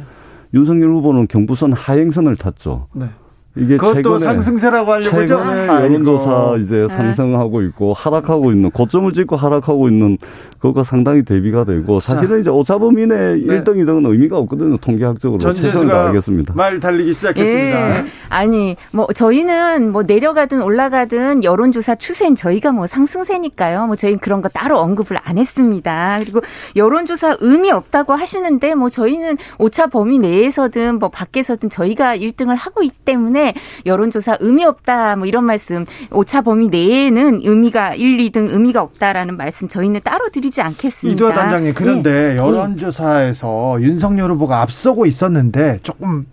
[0.52, 2.88] 윤석열 후보는 경부선 하행선을 탔죠.
[2.92, 3.06] 네.
[3.60, 5.10] 이게 그것도 최근에 상승세라고 하려고?
[5.10, 5.84] 최근에 아이고.
[5.84, 10.18] 여론조사 이제 상승하고 있고 하락하고 있는 고점을 찍고 하락하고 있는
[10.60, 14.76] 그거가 상당히 대비가 되고 사실은 이제 오차범위내 일 1등, 2등은 의미가 없거든요.
[14.76, 15.92] 통계학적으로 최선을 네.
[15.92, 16.54] 다하겠습니다.
[16.54, 17.98] 말 달리기 시작했습니다.
[17.98, 18.04] 예.
[18.28, 23.86] 아니, 뭐, 저희는 뭐 내려가든 올라가든 여론조사 추세는 저희가 뭐 상승세니까요.
[23.86, 26.18] 뭐 저희는 그런 거 따로 언급을 안 했습니다.
[26.20, 26.40] 그리고
[26.76, 32.98] 여론조사 의미 없다고 하시는데 뭐 저희는 오차 범위 내에서든 뭐 밖에서든 저희가 1등을 하고 있기
[33.06, 33.49] 때문에
[33.86, 39.68] 여론조사 의미 없다 뭐 이런 말씀 오차 범위 내에는 의미가 1, 2등 의미가 없다라는 말씀
[39.68, 41.16] 저희는 따로 드리지 않겠습니다.
[41.16, 42.36] 이두화 단장님 그런데 예.
[42.36, 46.26] 여론조사에서 윤석열 후보가 앞서고 있었는데 조금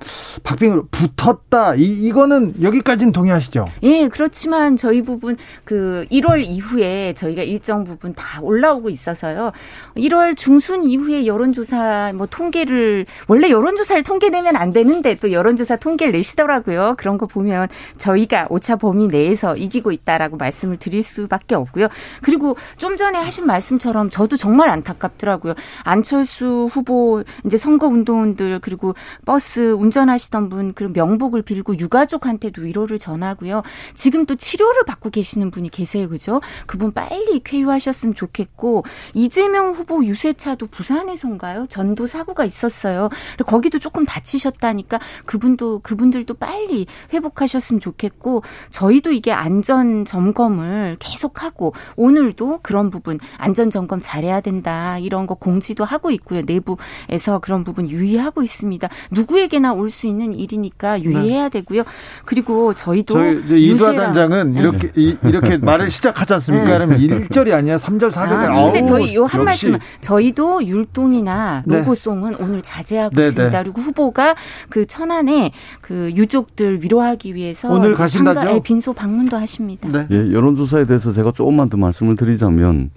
[0.44, 1.76] 박빙으로 붙었다.
[1.76, 3.66] 이 이거는 여기까지는 동의하시죠?
[3.84, 9.52] 예, 그렇지만 저희 부분 그 1월 이후에 저희가 일정 부분 다 올라오고 있어서요.
[9.96, 16.14] 1월 중순 이후에 여론조사 뭐 통계를 원래 여론조사를 통계 내면 안 되는데 또 여론조사 통계를
[16.14, 16.96] 내시더라고요.
[16.98, 21.88] 그런 거 보면 저희가 오차 범위 내에서 이기고 있다라고 말씀을 드릴 수밖에 없고요.
[22.22, 25.54] 그리고 좀 전에 하신 말씀처럼 저도 정말 안타깝더라고요.
[25.84, 33.62] 안철수 후보 이제 선거 운동원들 그리고 버스 운전하시던 분 그리고 명복을 빌고 유가족한테도 위로를 전하고요.
[33.94, 36.10] 지금 또 치료를 받고 계시는 분이 계세요.
[36.10, 36.42] 그죠?
[36.66, 38.84] 그분 빨리 쾌유하셨으면 좋겠고
[39.14, 41.68] 이재명 후보 유세차도 부산에선가요?
[41.68, 43.10] 전도 사고가 있었어요.
[43.46, 52.89] 거기도 조금 다치셨다니까 그분도 그분들도 빨리 회복하셨으면 좋겠고 저희도 이게 안전 점검을 계속하고 오늘도 그런
[52.89, 56.41] 부분 안전 점검 잘해야 된다 이런 거 공지도 하고 있고요.
[56.45, 58.88] 내부에서 그런 부분 유의하고 있습니다.
[59.12, 61.84] 누구에게나 올 수 있는 일이니까 유의해야 되고요.
[62.26, 66.65] 그리고 저희도 저희 유세랑- 단장은 이렇게 이, 렇게 말을 시작하지 않습니까?
[66.67, 66.73] 네.
[66.73, 67.78] 그러면 1절이 아니야.
[67.78, 68.32] 3절, 4절.
[68.34, 71.80] 아, 근데 저희 요 한 말씀은 저희도 율동이나 네.
[71.80, 73.58] 로고송은 오늘 자제하고 네, 있습니다.
[73.58, 73.63] 네.
[73.63, 74.36] 그리고 후보가
[74.69, 78.40] 그 천안에 그 유족들 위로하기 위해서 오늘 가신다죠?
[78.40, 79.90] 상가- 예, 빈소 방문도 하십니다.
[79.90, 80.08] 네.
[80.12, 82.90] 예, 여론조사에 대해서 제가 조금만 더 말씀을 드리자면,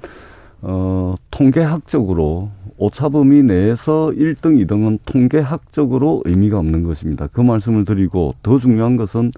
[0.63, 7.27] 어, 통계학적으로 오차범위 내에서 1등, 2등은 통계학적으로 의미가 없는 것입니다.
[7.33, 9.33] 그 말씀을 드리고 더 중요한 것은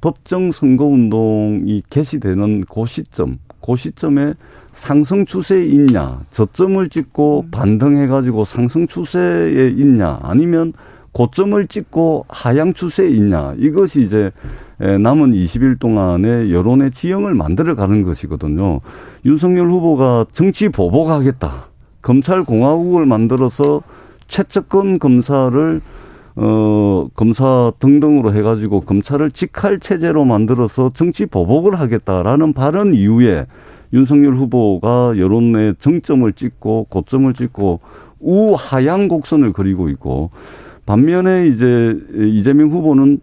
[0.00, 4.34] 법정 선거운동이 개시되는 그 시점, 그 시점에
[4.72, 10.72] 상승 추세에 있냐, 저점을 찍고 반등해가지고 상승 추세에 있냐, 아니면
[11.16, 14.32] 고점을 찍고 하향 추세에 있냐, 이것이 이제
[14.82, 18.82] 에, 남은 20일 동안의 여론의 지형을 만들어 가는 것이거든요.
[19.24, 21.68] 윤석열 후보가 정치 보복하겠다.
[22.02, 23.80] 검찰 공화국을 만들어서
[24.26, 25.80] 최측근 검사를
[26.38, 33.46] 어 검사 등등으로 해 가지고 검찰을 직할 체제로 만들어서 정치 보복을 하겠다라는 발언 이후에
[33.94, 37.80] 윤석열 후보가 여론의 정점을 찍고 고점을 찍고
[38.20, 40.30] 우하향 곡선을 그리고 있고
[40.86, 43.20] 반면에 이제 이재명 후보는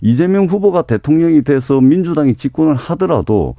[0.00, 3.54] 이재명 후보가 대통령이 돼서 민주당이 집권을 하더라도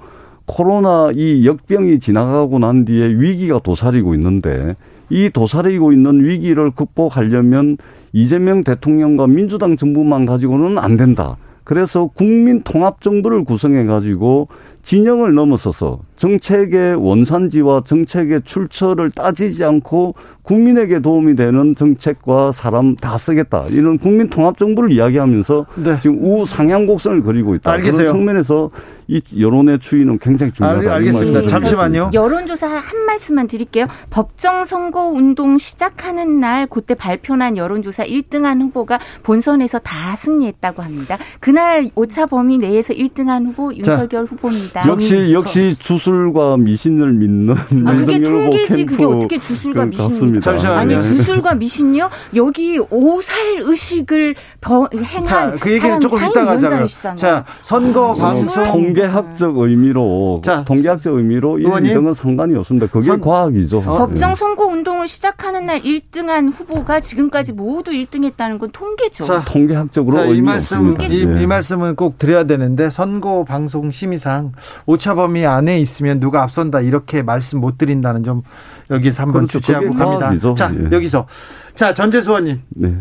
[0.46, 4.76] 코로나 이 역병이 지나가고 난 뒤에 위기가 도사리고 있는데
[5.10, 7.78] 이 도사리고 있는 위기를 극복하려면
[8.12, 11.38] 이재명 대통령과 민주당 정부만 가지고는 안 된다.
[11.64, 14.48] 그래서 국민 통합 정부를 구성해 가지고
[14.82, 23.68] 진영을 넘어서서 정책의 원산지와 정책의 출처를 따지지 않고 국민에게 도움이 되는 정책과 사람 다 쓰겠다.
[23.70, 25.98] 이런 국민 통합 정부를 이야기하면서 네.
[26.00, 27.72] 지금 우상향 곡선을 그리고 있다.
[27.72, 27.98] 알겠어요.
[28.08, 28.70] 그런 측면에서
[29.14, 30.80] 이 여론의 추이는 굉장히 중요하다.
[30.92, 31.48] 알- 이런 알겠습니다.
[31.48, 32.10] 잠시만요.
[32.14, 33.86] 여론조사 한 말씀만 드릴게요.
[34.10, 41.20] 법정 선거 운동 시작하는 날 그때 발표난 여론조사 1등한 후보가 본선에서 다 승리했다고 합니다.
[41.40, 44.88] 그날 오차 범위 내에서 1등한 후보 윤석열 후보입니다.
[44.88, 50.14] 역시 역시 주술과 미신을 믿는 아, 그게 윤석열 후보 통계지 그게 어떻게 주술과 그 미신입니까?
[50.14, 50.42] 같습니다.
[50.42, 50.78] 잠시만요.
[50.80, 51.02] 아니 네.
[51.04, 52.10] 주술과 미신요?
[52.36, 56.60] 여기 오살 의식을 더 행한 자, 그 얘기는 조금 이따가 하자고요.
[56.62, 57.18] 사회위원장이시잖아요.
[57.18, 61.94] 자, 선거 방송 통계 학적 의미로 자, 통계학적 의미로 1, 의원님.
[61.94, 62.88] 2등은 상관이 없습니다.
[62.88, 63.80] 그게 선- 과학이죠.
[63.80, 63.98] 어?
[63.98, 69.24] 법정 선거 운동을 시작하는 날 1등한 후보가 지금까지 모두 1등했다는 건 통계죠.
[69.24, 71.06] 자, 통계학적으로 자, 이 의미 말씀 없습니다.
[71.14, 71.44] 이, 예.
[71.44, 74.52] 이 말씀은 꼭 드려야 되는데 선거 방송 심의상
[74.86, 78.42] 오차 범위 안에 있으면 누가 앞선다 이렇게 말씀 못 드린다는 점
[78.90, 79.60] 여기서 한번 그렇죠.
[79.60, 80.20] 주시하고 그게 갑니다.
[80.26, 80.56] 과학이죠.
[80.56, 80.96] 자, 예.
[80.96, 81.28] 여기서
[81.76, 82.96] 자 전재수 의원님 네.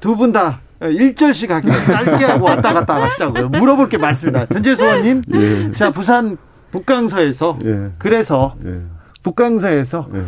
[0.00, 3.48] 두분다 일절씩 하기로 짧게 하고 왔다 갔다 하시라고요.
[3.50, 4.46] 물어볼 게 많습니다.
[4.46, 5.72] 전재수 의원님, 예.
[5.74, 6.38] 자 부산
[6.70, 7.90] 북강서에서 예.
[7.98, 8.80] 그래서 예.
[9.22, 10.22] 북강서에서 예.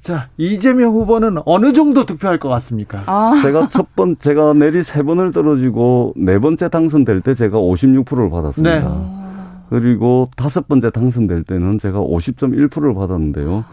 [0.00, 3.02] 자 이재명 후보는 어느 정도 득표할 것 같습니까?
[3.06, 8.30] 아, 제가 첫 번, 제가 내리 세 번을 떨어지고 네 번째 당선될 때 제가 56%를
[8.30, 8.80] 받았습니다.
[8.80, 9.22] 네.
[9.68, 13.64] 그리고 다섯 번째 당선될 때는 제가 50.1%를 받았는데요.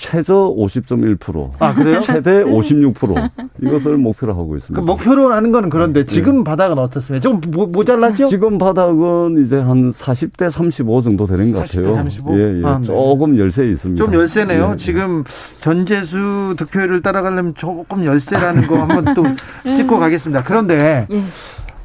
[0.00, 1.50] 최저 50.1%.
[1.58, 1.98] 아, 그래요?
[1.98, 3.30] 최대 56%
[3.62, 4.80] 이것을 목표로 하고 있습니다.
[4.80, 6.44] 그 목표로 하는 거는 그런데 지금 네.
[6.44, 7.20] 바닥은 어떻습니까?
[7.20, 8.24] 좀 모, 모자라죠?
[8.24, 11.94] 지금 바닥은 이제 한 40대 35 정도 되는 것 같아요.
[11.96, 12.38] 35?
[12.38, 12.64] 예, 예.
[12.64, 12.84] 아, 네.
[12.84, 14.02] 조금 열세 있습니다.
[14.02, 14.70] 좀 열세네요.
[14.72, 14.76] 예.
[14.78, 15.22] 지금
[15.60, 19.24] 전재수 득표율을 따라가려면 조금 열세라는 거 한번 또
[19.76, 20.44] 찍고 가겠습니다.
[20.44, 21.22] 그런데 예.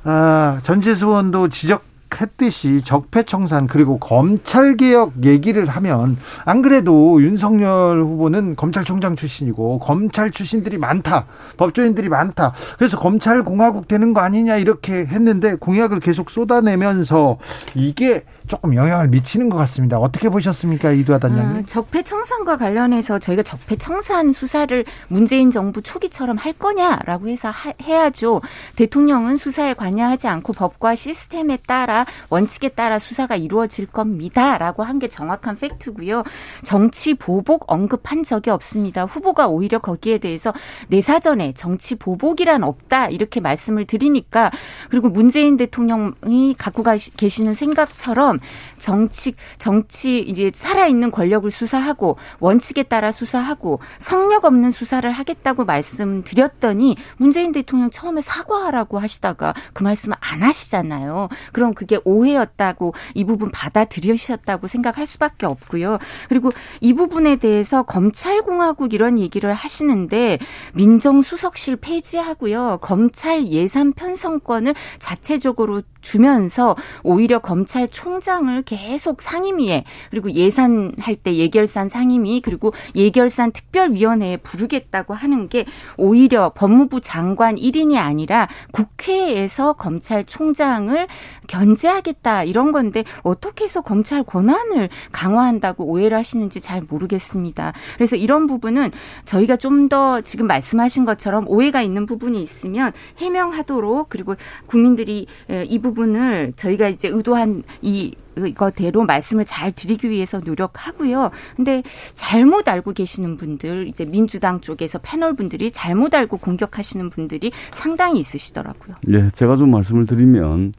[0.06, 1.84] 아, 전재수 의원도 지적
[2.21, 10.78] 했듯이 적폐청산 그리고 검찰 개혁 얘기를 하면 안 그래도 윤석열 후보는 검찰총장 출신이고 검찰 출신들이
[10.78, 11.25] 많다
[11.58, 17.38] 법조인들이 많다 그래서 검찰 공화국 되는 거 아니냐 이렇게 했는데 공약을 계속 쏟아내면서
[17.75, 19.97] 이게 조금 영향을 미치는 것 같습니다.
[19.97, 21.63] 어떻게 보셨습니까, 이두하 단장님?
[21.63, 28.41] 아, 적폐청산과 관련해서 저희가 적폐청산 수사를 문재인 정부 초기처럼 할 거냐라고 해서 하, 해야죠.
[28.75, 35.58] 대통령은 수사에 관여하지 않고 법과 시스템에 따라 원칙에 따라 수사가 이루어질 겁니다라고 한 게 정확한
[35.58, 36.24] 팩트고요.
[36.63, 39.06] 정치 보복 언급한 적이 없습니다.
[39.06, 40.54] 후보가 오히려 거기에 대해서
[40.88, 44.52] 내 사전에 정치 보복이란 없다 이렇게 말씀을 드리니까
[44.89, 46.84] 그리고 문재인 대통령이 갖고
[47.18, 48.39] 계시는 생각처럼
[48.78, 56.98] 정치 정치 이제 살아 있는 권력을 수사하고 원칙에 따라 수사하고 성력 없는 수사를 하겠다고 말씀드렸더니
[57.18, 61.30] 문재인 대통령 처음에 사과하라고 하시다가 그 말씀을 안 하시잖아요.
[61.52, 66.00] 그럼 그게 오해였다고 이 부분 받아들이셨다고 생각할 수밖에 없고요.
[66.30, 70.39] 그리고 이 부분에 대해서 검찰공화국 이런 얘기를 하시는데
[70.74, 72.80] 민정수석실 폐지하고요.
[72.82, 82.74] 검찰 예산 편성권을 자체적으로 주면서 오히려 검찰총장을 계속 상임위에 그리고 예산할 때 예결산 상임위 그리고
[82.96, 85.65] 예결산 특별위원회에 부르겠다고 하는 게
[85.98, 91.08] 오히려 법무부 장관 1인이 아니라 국회에서 검찰총장을
[91.48, 97.74] 견제하겠다 이런 건데 어떻게 해서 검찰 권한을 강화한다고 오해를 하시는지 잘 모르겠습니다.
[97.96, 98.91] 그래서 이런 부분은
[99.26, 105.28] 저희가 좀 더 지금 말씀하신 것처럼 오해가 있는 부분이 있으면 해명하도록 그리고 국민들이
[105.68, 111.31] 이 부분 부분을 저희가 이제 의도한 이 이거대로 말씀을 잘 드리기 위해서 노력하고요.
[111.55, 111.81] 근데
[112.13, 118.95] 잘못 알고 계시는 분들, 이제 민주당 쪽에서 패널 분들이 잘못 알고 공격하시는 분들이 상당히 있으시더라고요.
[119.12, 120.73] 예, 제가 좀 말씀을 드리면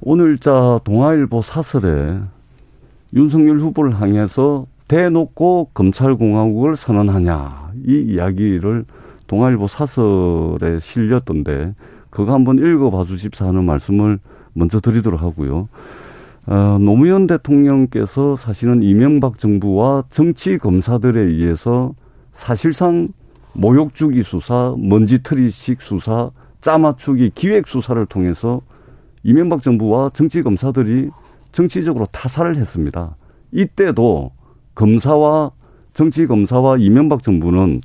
[0.00, 2.18] 오늘자 동아일보 사설에
[3.12, 8.84] 윤석열 후보를 향해서 대놓고 검찰공화국을 선언하냐 이 이야기를
[9.26, 11.74] 동아일보 사설에 실렸던데
[12.10, 14.20] 그거 한번 읽어봐 주십사 하는 말씀을
[14.54, 15.68] 먼저 드리도록 하고요.
[16.46, 21.94] 어, 노무현 대통령께서 사실은 이명박 정부와 정치 검사들에 의해서
[22.32, 23.08] 사실상
[23.54, 28.60] 모욕주기 수사, 먼지트리식 수사, 짜맞추기 기획 수사를 통해서
[29.22, 31.10] 이명박 정부와 정치 검사들이
[31.52, 33.16] 정치적으로 타살을 했습니다.
[33.52, 34.32] 이때도
[34.74, 35.52] 검사와
[35.92, 37.80] 정치 검사와 이명박 정부는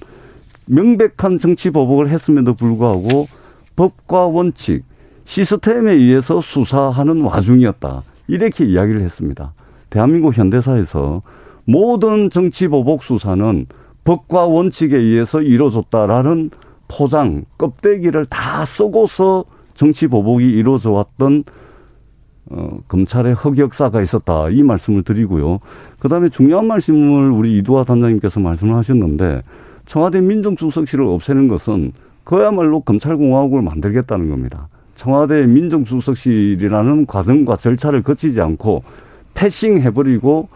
[0.66, 3.28] 명백한 정치 보복을 했음에도 불구하고
[3.76, 4.84] 법과 원칙,
[5.30, 8.02] 시스템에 의해서 수사하는 와중이었다.
[8.28, 9.54] 이렇게 이야기를 했습니다.
[9.92, 11.22] 대한민국 현대사에서
[11.66, 13.68] 모든 정치 보복 수사는
[14.06, 16.50] 법과 원칙에 의해서 이루어졌다라는
[16.88, 21.44] 포장, 껍데기를 다 쓰고서 정치 보복이 이루어져 왔던
[22.50, 24.50] 어, 검찰의 흑역사가 있었다.
[24.50, 25.60] 이 말씀을 드리고요.
[26.00, 29.44] 그 다음에 중요한 말씀을 우리 이두화 단장님께서 말씀을 하셨는데
[29.86, 31.92] 청와대 민정수석실을 없애는 것은
[32.24, 34.70] 그야말로 검찰공화국을 만들겠다는 겁니다.
[35.00, 38.84] 청와대 민정수석실이라는 과정과 절차를 거치지 않고
[39.34, 40.50] 패싱 해버리고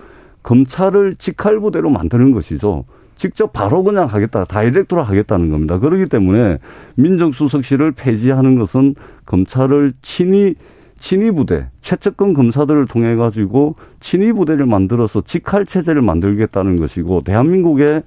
[0.43, 2.83] 검찰을 직할부대로 만드는 것이죠.
[3.15, 5.79] 직접 바로 그냥 하겠다, 다이렉트로 하겠다는 겁니다.
[5.79, 6.57] 그렇기 때문에
[6.95, 10.55] 민정수석실을 폐지하는 것은 검찰을 친위
[10.99, 18.03] 친위 부대, 최측근 검사들을 통해 가지고 친위 부대를 만들어서 직할 체제를 만들겠다는 것이고 대한민국의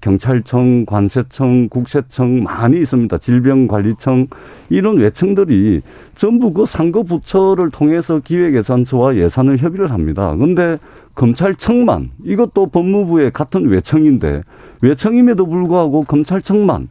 [0.00, 3.18] 경찰청, 관세청, 국세청 많이 있습니다.
[3.18, 4.28] 질병관리청
[4.68, 5.80] 이런 외청들이
[6.14, 10.34] 전부 그 상급 부처를 통해서 기획예산처와 예산을 협의를 합니다.
[10.36, 10.78] 그런데
[11.14, 14.42] 검찰청만 이것도 법무부의 같은 외청인데
[14.80, 16.88] 외청임에도 불구하고 검찰청만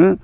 [0.00, 0.16] 예?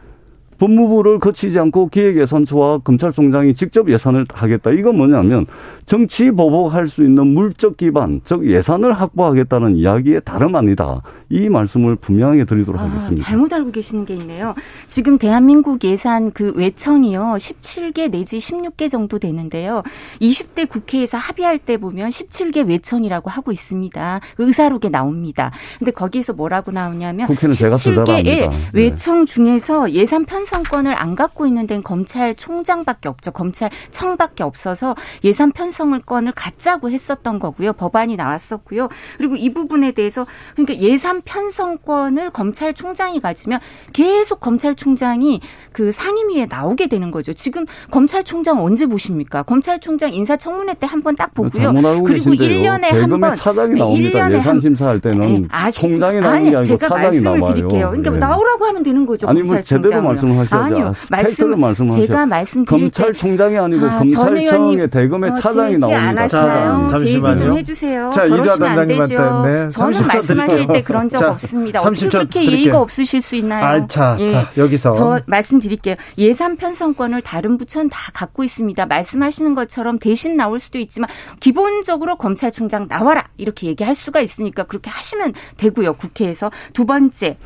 [0.58, 4.70] 법무부를 거치지 않고 기획예산처와 검찰총장이 직접 예산을 하겠다.
[4.70, 5.46] 이건 뭐냐면
[5.86, 11.02] 정치 보복할 수 있는 물적 기반, 즉 예산을 확보하겠다는 이야기에 다름 아니다.
[11.30, 13.22] 이 말씀을 분명하게 드리도록 아, 하겠습니다.
[13.22, 14.54] 잘못 알고 계시는 게 있네요.
[14.86, 17.36] 지금 대한민국 예산 그 외청이요.
[17.38, 19.82] 17개 내지 16개 정도 되는데요.
[20.20, 24.20] 20대 국회에서 합의할 때 보면 17개 외청이라고 하고 있습니다.
[24.36, 25.52] 그 의사록에 나옵니다.
[25.78, 31.46] 근데 거기에서 뭐라고 나오냐면 국회는 제가 17개 의 외청 중에서 예산 편 편성권을 안 갖고
[31.46, 33.30] 있는 데는 검찰총장밖에 없죠.
[33.32, 34.94] 검찰청밖에 없어서
[35.24, 37.74] 예산 편성권을 갖자고 했었던 거고요.
[37.74, 38.88] 법안이 나왔었고요.
[39.18, 43.60] 그리고 이 부분에 대해서 그러니까 예산 편성권을 검찰총장이 가지면
[43.92, 45.40] 계속 검찰총장이
[45.72, 47.34] 그 상임위에 나오게 되는 거죠.
[47.34, 49.42] 지금 검찰총장 언제 보십니까?
[49.42, 51.72] 검찰총장 인사청문회 때 한 번 딱 보고요.
[51.74, 52.72] 그리고 계신데요.
[52.72, 53.34] 1년에 한 번.
[53.34, 54.32] 차장이 나옵니다.
[54.32, 57.54] 예산 심사할 때는 네, 총장이 나오는 아니, 게 아니고 제가 차장이 말씀을 나와요.
[57.54, 57.88] 드릴게요.
[57.90, 58.18] 그러니까 네.
[58.18, 59.28] 나오라고 하면 되는 거죠.
[59.28, 60.74] 아니 뭐 제대로 말씀 하셔야죠.
[60.74, 60.92] 아니요.
[61.10, 62.06] 말씀 말씀하셔.
[62.06, 66.28] 제가 말씀드릴 검찰총장이 아니고 아, 검찰청의 대검의 어, 차장이 나옵니다.
[66.28, 68.10] 자, 제지 좀 해주세요.
[68.12, 69.42] 자, 저러시면 안 되죠.
[69.44, 71.80] 네, 저는 말씀하실 때 그런 적 자, 없습니다.
[71.80, 72.58] 어떻게 그렇게 드릴게요.
[72.58, 73.64] 예의가 없으실 수 있나요?
[73.64, 74.30] 아, 자, 예.
[74.30, 75.96] 자, 여기서 저 말씀드릴게요.
[76.18, 78.86] 예산 편성권을 다른 부처는 다 갖고 있습니다.
[78.86, 81.08] 말씀하시는 것처럼 대신 나올 수도 있지만
[81.40, 85.94] 기본적으로 검찰총장 나와라 이렇게 얘기할 수가 있으니까 그렇게 하시면 되고요.
[85.94, 87.36] 국회에서 두 번째.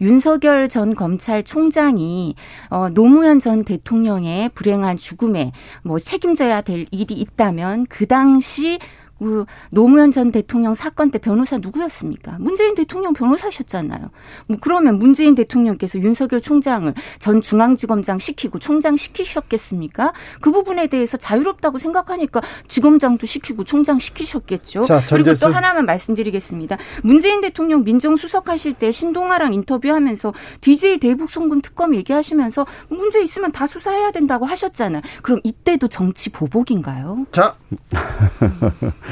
[0.00, 2.34] 윤석열 전 검찰총장이
[2.70, 9.05] 어, 노무현 전 대통령의 불행한 죽음에 뭐 책임져야 될 일이 있다면 그 당시 그
[9.70, 12.36] 노무현 전 대통령 사건 때 변호사 누구였습니까?
[12.38, 14.10] 문재인 대통령 변호사셨잖아요.
[14.48, 20.12] 뭐 그러면 문재인 대통령께서 윤석열 총장을 전 중앙지검장 시키고 총장 시키셨겠습니까?
[20.40, 24.84] 그 부분에 대해서 자유롭다고 생각하니까 지검장도 시키고 총장 시키셨겠죠.
[24.84, 26.76] 자, 그리고 또 하나만 말씀드리겠습니다.
[27.02, 34.10] 문재인 대통령 민정수석하실 때 신동아랑 인터뷰하면서 DJ 대북 송금 특검 얘기하시면서 문제 있으면 다 수사해야
[34.10, 35.02] 된다고 하셨잖아요.
[35.22, 37.26] 그럼 이때도 정치 보복인가요?
[37.32, 37.56] 자.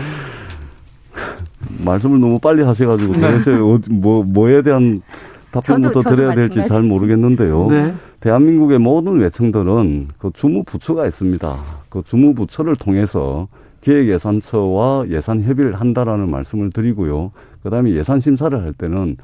[1.84, 3.20] 말씀을 너무 빨리 하셔가지고 네.
[3.20, 3.51] 도대체
[3.90, 5.03] 뭐 뭐에 대한
[5.51, 7.68] 답변부터 저도, 드려야 될지 잘 모르겠는데요.
[7.68, 7.95] 네.
[8.20, 11.57] 대한민국의 모든 외청들은 그 주무부처가 있습니다.
[11.88, 13.49] 그 주무부처를 통해서
[13.82, 17.32] 기획예산처와 예산 협의를 한다라는 말씀을 드리고요.
[17.62, 19.16] 그다음에 예산 심사를 할 때는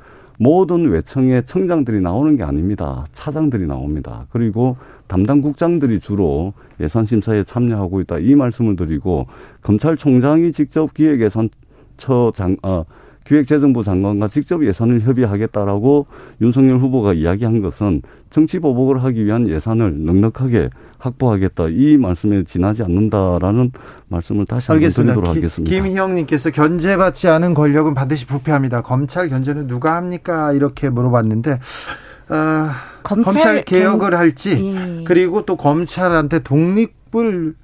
[0.42, 3.04] 모든 외청의 청장들이 나오는 게 아닙니다.
[3.12, 4.24] 차장들이 나옵니다.
[4.30, 8.20] 그리고 담당 국장들이 주로 예산 심사에 참여하고 있다.
[8.20, 9.26] 이 말씀을 드리고
[9.60, 12.86] 검찰총장이 직접 기획예산처 장 어,
[13.30, 16.08] 기획재정부 장관과 직접 예산을 협의하겠다라고
[16.40, 23.70] 윤석열 후보가 이야기한 것은 정치 보복을 하기 위한 예산을 넉넉하게 확보하겠다 이 말씀에 지나지 않는다라는
[24.08, 25.72] 말씀을 다시 한번 드리도록 하겠습니다.
[25.72, 28.82] 김희영님께서 견제받지 않은 권력은 반드시 부패합니다.
[28.82, 30.52] 검찰 견제는 누가 합니까?
[30.52, 32.68] 이렇게 물어봤는데 어,
[33.04, 35.04] 검찰, 검찰, 개혁을 할지 예.
[35.04, 37.54] 그리고 또 검찰한테 독립을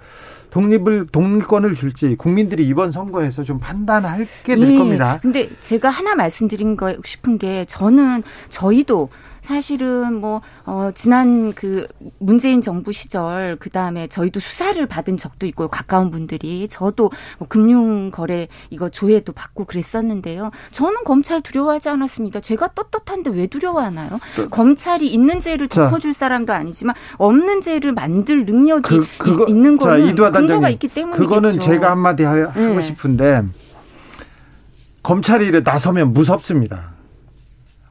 [0.57, 4.25] 독립을 독립권을 줄지 국민들이 이번 선거에서 좀 판단하게
[4.57, 4.79] 될 예.
[4.79, 5.19] 겁니다.
[5.21, 9.11] 근데 제가 하나 말씀드린 거 싶은 게 저는 저희도
[9.47, 11.87] 사실은 뭐, 어, 지난 그
[12.19, 16.67] 문재인 정부 시절, 그 다음에 저희도 수사를 받은 적도 있고, 가까운 분들이.
[16.67, 20.51] 저도 뭐 금융거래 이거 조회도 받고 그랬었는데요.
[20.73, 22.41] 저는 검찰 두려워하지 않았습니다.
[22.41, 24.19] 제가 떳떳한데 왜 두려워하나요?
[24.35, 30.17] 또, 검찰이 있는 죄를 덮어줄 사람도 아니지만, 없는 죄를 만들 능력이 그, 그거, 있는 거는
[30.17, 31.23] 자, 근거가 있기 때문이겠죠.
[31.29, 32.83] 그거는 제가 한마디 하 고 네.
[32.83, 33.43] 싶은데,
[35.05, 36.96] 검찰이 나서면 무섭습니다.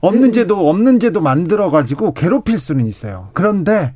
[0.06, 0.32] 없는 네.
[0.32, 3.30] 제도 없는 제도 만들어 가지고 괴롭힐 수는 있어요.
[3.34, 3.94] 그런데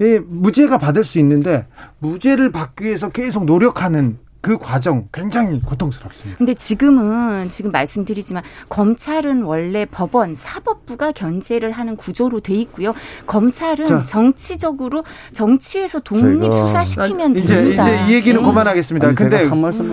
[0.00, 1.66] 이 무죄가 받을 수 있는데
[1.98, 6.38] 무죄를 받기 위해서 계속 노력하는 그 과정 굉장히 고통스럽습니다.
[6.38, 12.94] 근데 지금은 지금 말씀드리지만 검찰은 원래 법원 사법부가 견제를 하는 구조로 돼 있고요.
[13.26, 15.02] 검찰은 자, 정치적으로
[15.32, 17.90] 정치에서 독립 수사시키면 이제, 됩니다.
[17.90, 18.46] 이제 이 얘기는 네.
[18.46, 19.06] 그만하겠습니다.
[19.08, 19.48] 아니, 근데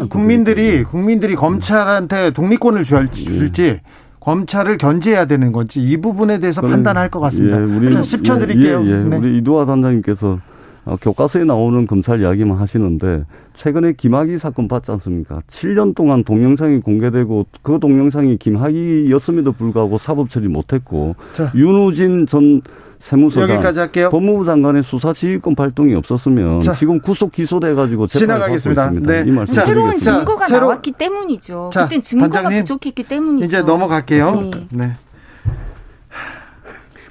[0.08, 3.80] 국민들이 국민들이 검찰한테 독립권을 줄지
[4.24, 7.60] 검찰을 견제해야 되는 건지 이 부분에 대해서 판단할 것 같습니다.
[7.60, 8.82] 예, 우리 10초 드릴게요.
[8.86, 8.96] 예, 예.
[9.04, 9.18] 네.
[9.18, 10.40] 우리 이두화 단장님께서
[10.86, 15.40] 어, 교과서에 나오는 검찰 이야기만 하시는데 최근에 김학의 사건 봤지 않습니까?
[15.48, 21.52] 7년 동안 동영상이 공개되고 그 동영상이 김학의였음에도 불구하고 사법 처리 못했고 자.
[21.56, 22.62] 윤우진 전
[23.04, 24.10] 세무서장 여기까지 할게요.
[24.10, 26.72] 법무부 장관의 수사 지휘권 발동이 없었으면 자.
[26.72, 28.92] 지금 구속 기소돼 가지고 지나가겠습니다.
[28.92, 29.26] 네.
[29.28, 30.68] 이 말씀 새로운 증거가 새로...
[30.68, 31.72] 나왔기 때문이죠.
[31.74, 33.46] 그때 증거가 부족했기 때문이죠.
[33.46, 34.32] 이제 넘어갈게요.
[34.36, 34.52] 네.
[34.70, 34.94] 네.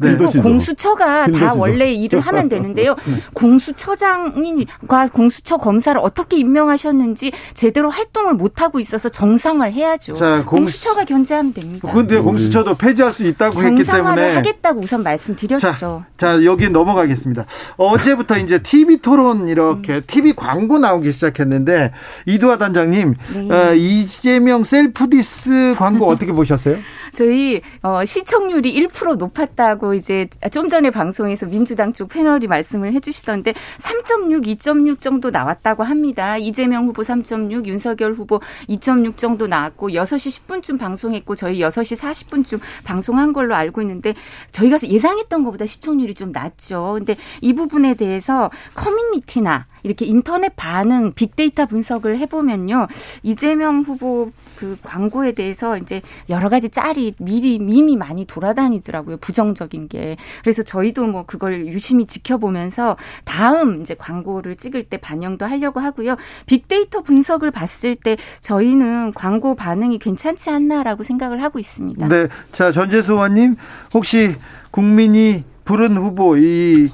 [0.03, 0.41] 그리고 네.
[0.41, 1.29] 공수처가?
[1.29, 2.95] 다 원래 일을 하면 되는데요.
[3.05, 3.15] 네.
[3.35, 10.15] 공수처장과 공수처 검사를 어떻게 임명하셨는지 제대로 활동을 못 하고 있어서 정상화해야죠.
[10.15, 10.83] 자, 공수...
[10.83, 11.89] 처가 견제하면 됩니다.
[11.91, 15.73] 그런데 공수처도 폐지할 수 있다고 했기 때문에 하겠다고 우선 말씀드렸죠.
[15.73, 17.47] 자, 자 여기 넘어가겠습니다.
[17.77, 20.03] 어제부터 이제 TV 토론 이렇게 음.
[20.07, 21.93] TV 광고 나오기 시작했는데
[22.27, 23.55] 이두화 단장님 네.
[23.55, 26.77] 어, 이재명 self diss 광고 어떻게 보셨어요?
[27.15, 33.53] 저희 어, 시청률이 1% 높았다고 또 이제 좀 전에 방송에서 민주당 쪽 패널이 말씀을 해주시던데
[33.53, 36.39] 3.6, 2.6 정도 나왔다고 합니다.
[36.39, 38.41] 이재명 후보 3.6, 윤석열 후보
[38.71, 44.15] 2.6 정도 나왔고 6시 10분쯤 방송했고 저희 6시 40분쯤 방송한 걸로 알고 있는데
[44.51, 46.95] 저희가 예상했던 것보다 시청률이 좀 낮죠.
[46.97, 52.87] 근데 이 부분에 대해서 커뮤니티나 이렇게 인터넷 반응, 빅데이터 분석을 해보면요.
[53.23, 59.17] 이재명 후보 그 광고에 대해서 이제 여러 가지 짤이 미리, 밈이 많이 돌아다니더라고요.
[59.19, 60.17] 부정적인 게.
[60.43, 66.17] 그래서 저희도 뭐 그걸 유심히 지켜보면서 다음 이제 광고를 찍을 때 반영도 하려고 하고요.
[66.47, 72.09] 빅데이터 분석을 봤을 때 저희는 광고 반응이 괜찮지 않나라고 생각을 하고 있습니다.
[72.09, 72.29] 네.
[72.53, 73.57] 자, 전재수 의원님,
[73.95, 74.37] 혹시
[74.71, 76.89] 국민이 부른 후보, 이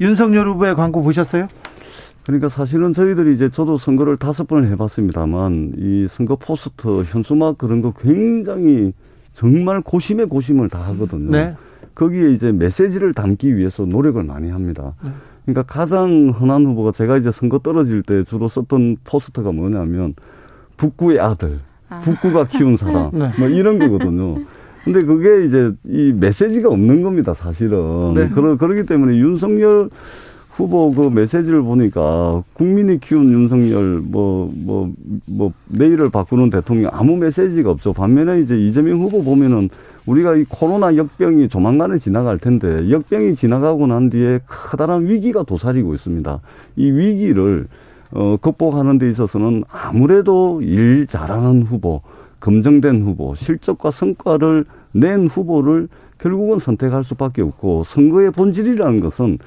[0.00, 1.48] 윤석열 후보의 광고 보셨어요?
[2.24, 7.92] 그러니까 사실은 저희들이 이제 저도 선거를 다섯 번을 해봤습니다만 이 선거 포스터, 현수막 그런 거
[7.92, 8.92] 굉장히
[9.36, 11.30] 정말 고심의 고심을 다 하거든요.
[11.30, 11.54] 네.
[11.94, 14.94] 거기에 이제 메시지를 담기 위해서 노력을 많이 합니다.
[15.04, 15.10] 네.
[15.44, 20.14] 그러니까 가장 흔한 후보가 제가 이제 선거 떨어질 때 주로 썼던 포스터가 뭐냐면
[20.78, 21.58] 북구의 아들,
[21.90, 21.98] 아.
[21.98, 23.30] 북구가 키운 사람, 네.
[23.38, 24.38] 뭐 이런 거거든요.
[24.84, 28.14] 근데 그게 이제 이 메시지가 없는 겁니다, 사실은.
[28.14, 28.30] 네.
[28.30, 29.90] 그러, 그러기 때문에 윤석열
[30.56, 34.92] 후보 그 메시지를 보니까 국민이 키운 윤석열 뭐 뭐뭐
[35.26, 37.92] 뭐 내일을 바꾸는 대통령 아무 메시지가 없죠.
[37.92, 39.68] 반면에 이제 이재명 후보 보면은
[40.06, 46.40] 우리가 이 코로나 역병이 조만간에 지나갈 텐데 역병이 지나가고 난 뒤에 커다란 위기가 도사리고 있습니다.
[46.76, 47.66] 이 위기를
[48.12, 52.00] 어 극복하는 데 있어서는 아무래도 일 잘하는 후보,
[52.40, 59.38] 검증된 후보, 실적과 성과를 낸 후보를 결국은 선택할 수밖에 없고 선거의 본질이라는 것은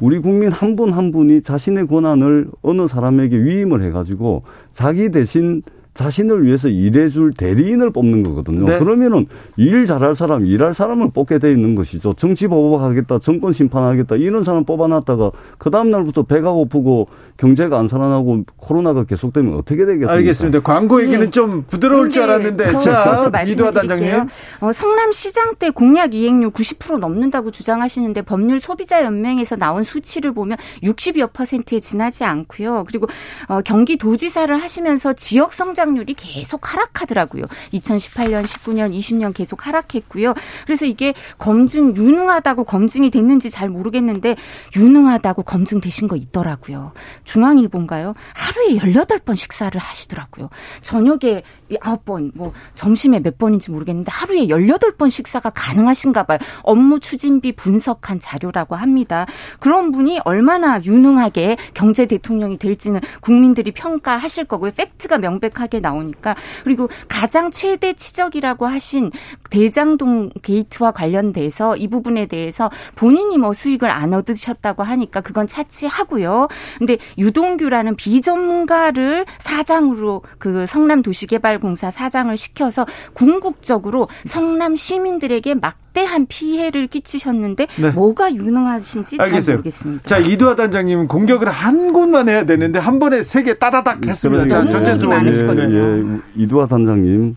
[0.00, 4.42] 우리 국민 한 분한 한 분이 자신의 권한을 어느 사람에게 위임을 해가지고
[4.72, 5.62] 자기 대신
[5.96, 8.66] 자신을 위해서 일해줄 대리인을 뽑는 거거든요.
[8.66, 8.78] 네.
[8.78, 9.26] 그러면은
[9.56, 12.12] 일 잘할 사람, 일할 사람을 뽑게 돼 있는 것이죠.
[12.12, 18.44] 정치 보복하겠다, 정권 심판하겠다 이런 사람 뽑아놨다가 그 다음 날부터 배가 고프고 경제가 안 살아나고
[18.56, 20.12] 코로나가 계속되면 어떻게 되겠습니까?
[20.12, 20.60] 알겠습니다.
[20.60, 21.30] 광고 얘기는 네.
[21.30, 24.12] 좀 부드러울 줄 알았는데 저, 자 이두화 단장님.
[24.60, 31.32] 어, 성남시장 때 공약 이행률 90% 넘는다고 주장하시는데 법률 소비자 연맹에서 나온 수치를 보면 60여
[31.32, 32.84] 퍼센트에 지나지 않고요.
[32.86, 33.06] 그리고
[33.48, 37.44] 어, 경기도지사를 하시면서 지역 성장 성장률이 계속 하락하더라고요.
[37.72, 40.34] 2018년, 19년, 20년 계속 하락했고요.
[40.64, 44.36] 그래서 이게 검증 유능하다고 검증이 됐는지 잘 모르겠는데
[44.74, 46.92] 유능하다고 검증되신 거 있더라고요.
[47.24, 48.14] 중앙일보인가요?
[48.34, 50.50] 하루에 18번 식사를 하시더라고요.
[50.82, 56.38] 저녁에 9번, 뭐 점심에 몇 번인지 모르겠는데 하루에 18번 식사가 가능하신가 봐요.
[56.62, 59.26] 업무 추진비 분석한 자료라고 합니다.
[59.60, 64.72] 그런 분이 얼마나 유능하게 경제 대통령이 될지는 국민들이 평가하실 거고요.
[64.72, 69.10] 팩트가 명백하게 명확하게 나오니까 그리고 가장 최대 치적이라고 하신
[69.50, 76.48] 대장동 게이트와 관련돼서 이 부분에 대해서 본인이 뭐 수익을 안 얻으셨다고 하니까 그건 차치하고요.
[76.78, 86.86] 근데 유동규라는 비전문가를 사장으로 그 성남 도시개발공사 사장을 시켜서 궁극적으로 성남 시민들에게 막 막대한 피해를
[86.88, 87.90] 끼치셨는데 네.
[87.90, 89.42] 뭐가 유능하신지 알겠어요.
[89.42, 90.02] 잘 모르겠습니다.
[90.04, 94.48] 자 이두하 단장님 공격을 한 곳만 해야 되는데 한 번에 세 개 따다닥 했습니다.
[94.48, 95.76] 자 전재수 많으시거든요.
[95.76, 97.36] 예, 예, 이두하 단장님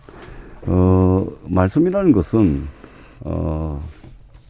[0.66, 2.64] 어, 말씀이라는 것은
[3.20, 3.80] 어,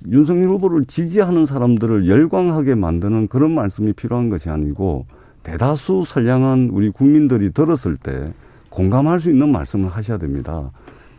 [0.09, 5.07] 윤석열 후보를 지지하는 사람들을 열광하게 만드는 그런 말씀이 필요한 것이 아니고
[5.43, 8.33] 대다수 선량한 우리 국민들이 들었을 때
[8.71, 10.71] 공감할 수 있는 말씀을 하셔야 됩니다.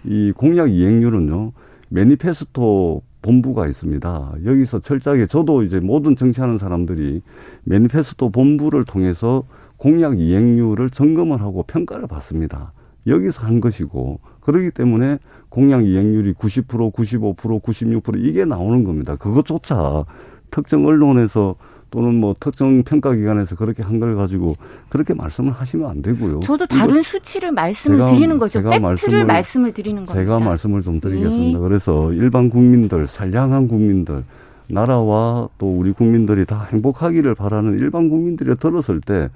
[0.03, 1.51] 이 공약 이행률은요.
[1.91, 4.33] 매니페스토 본부가 있습니다.
[4.45, 7.21] 여기서 철저하게 저도 이제 모든 정치하는 사람들이
[7.65, 9.43] 매니페스토 본부를 통해서
[9.75, 12.71] 공약 이행률을 점검을 하고 평가를 받습니다.
[13.07, 15.17] 여기서 한 것이고 그러기 때문에
[15.49, 19.15] 공약 이행률이 90%, 95%, 96% 이게 나오는 겁니다.
[19.17, 20.05] 그것조차
[20.49, 21.55] 특정 언론에서
[21.91, 24.55] 또는 뭐 특정 평가 기관에서 그렇게 한 걸 가지고
[24.89, 26.39] 그렇게 말씀을 하시면 안 되고요.
[26.39, 28.53] 저도 다른 수치를 말씀을 제가, 드리는 거죠.
[28.59, 30.13] 제가 팩트를 말씀을, 말씀을 드리는 겁니다.
[30.13, 31.59] 제가 말씀을 좀 드리겠습니다.
[31.59, 31.63] 네.
[31.63, 34.23] 그래서 일반 국민들, 선량한 국민들,
[34.67, 39.29] 나라와 또 우리 국민들이 다 행복하기를 바라는 일반 국민들이 들었을 때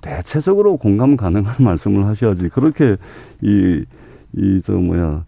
[0.00, 2.96] 대체적으로 공감 가능한 말씀을 하셔야지 그렇게
[3.42, 3.84] 이
[4.34, 5.24] 이 저 뭐야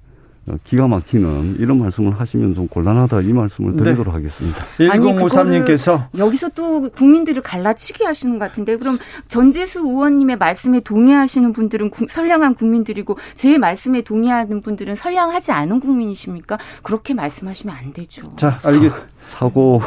[0.65, 3.85] 기가 막히는 이런 말씀을 하시면 좀 곤란하다 이 말씀을 네.
[3.85, 4.19] 드리도록 네.
[4.19, 4.65] 하겠습니다.
[4.79, 12.07] 1053님께서 여기서 또 국민들을 갈라치기 하시는 것 같은데 그럼 전재수 의원님의 말씀에 동의하시는 분들은 구,
[12.09, 16.59] 선량한 국민들이고 제 말씀에 동의하는 분들은 선량하지 않은 국민이십니까?
[16.83, 18.23] 그렇게 말씀하시면 안 되죠.
[18.37, 19.09] 자, 알겠습니다.
[19.21, 19.81] 사고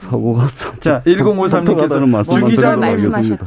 [0.00, 0.48] 사고가
[0.80, 2.74] 자 1053님께서는 주 기자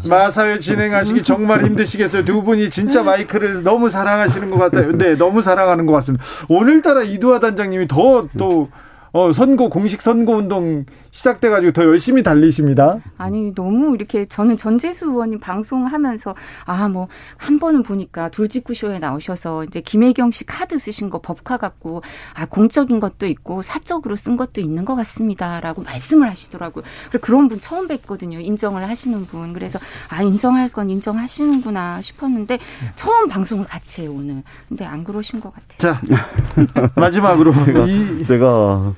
[0.07, 2.23] 마사회 진행하시기 정말 힘드시겠어요.
[2.23, 4.91] 두 분이 진짜 마이크를 너무 사랑하시는 것 같아요.
[4.95, 6.23] 네, 너무 사랑하는 것 같습니다.
[6.49, 8.69] 오늘따라 이두하 단장님이 더또
[9.13, 12.97] 어, 선거 공식 선거 운동 시작돼 가지고 더 열심히 달리십니다.
[13.17, 16.35] 아니 너무 이렇게 저는 전재수 의원님 방송하면서
[16.65, 17.07] 아 뭐
[17.37, 22.01] 한 번은 보니까 돌직구 쇼에 나오셔서 이제 김혜경 씨 카드 쓰신 거 법카 갖고
[22.33, 26.83] 아 공적인 것도 있고 사적으로 쓴 것도 있는 것 같습니다라고 말씀을 하시더라고요.
[27.09, 28.43] 그래 그런 분 처음 뵀거든요.
[28.43, 29.53] 인정을 하시는 분.
[29.53, 32.59] 그래서 아 인정할 건 인정하시는구나 싶었는데
[32.95, 34.43] 처음 방송을 같이 해요 오늘.
[34.67, 35.77] 근데 안 그러신 것 같아요.
[35.77, 36.01] 자
[36.95, 38.93] 마지막으로 제가 이, 제가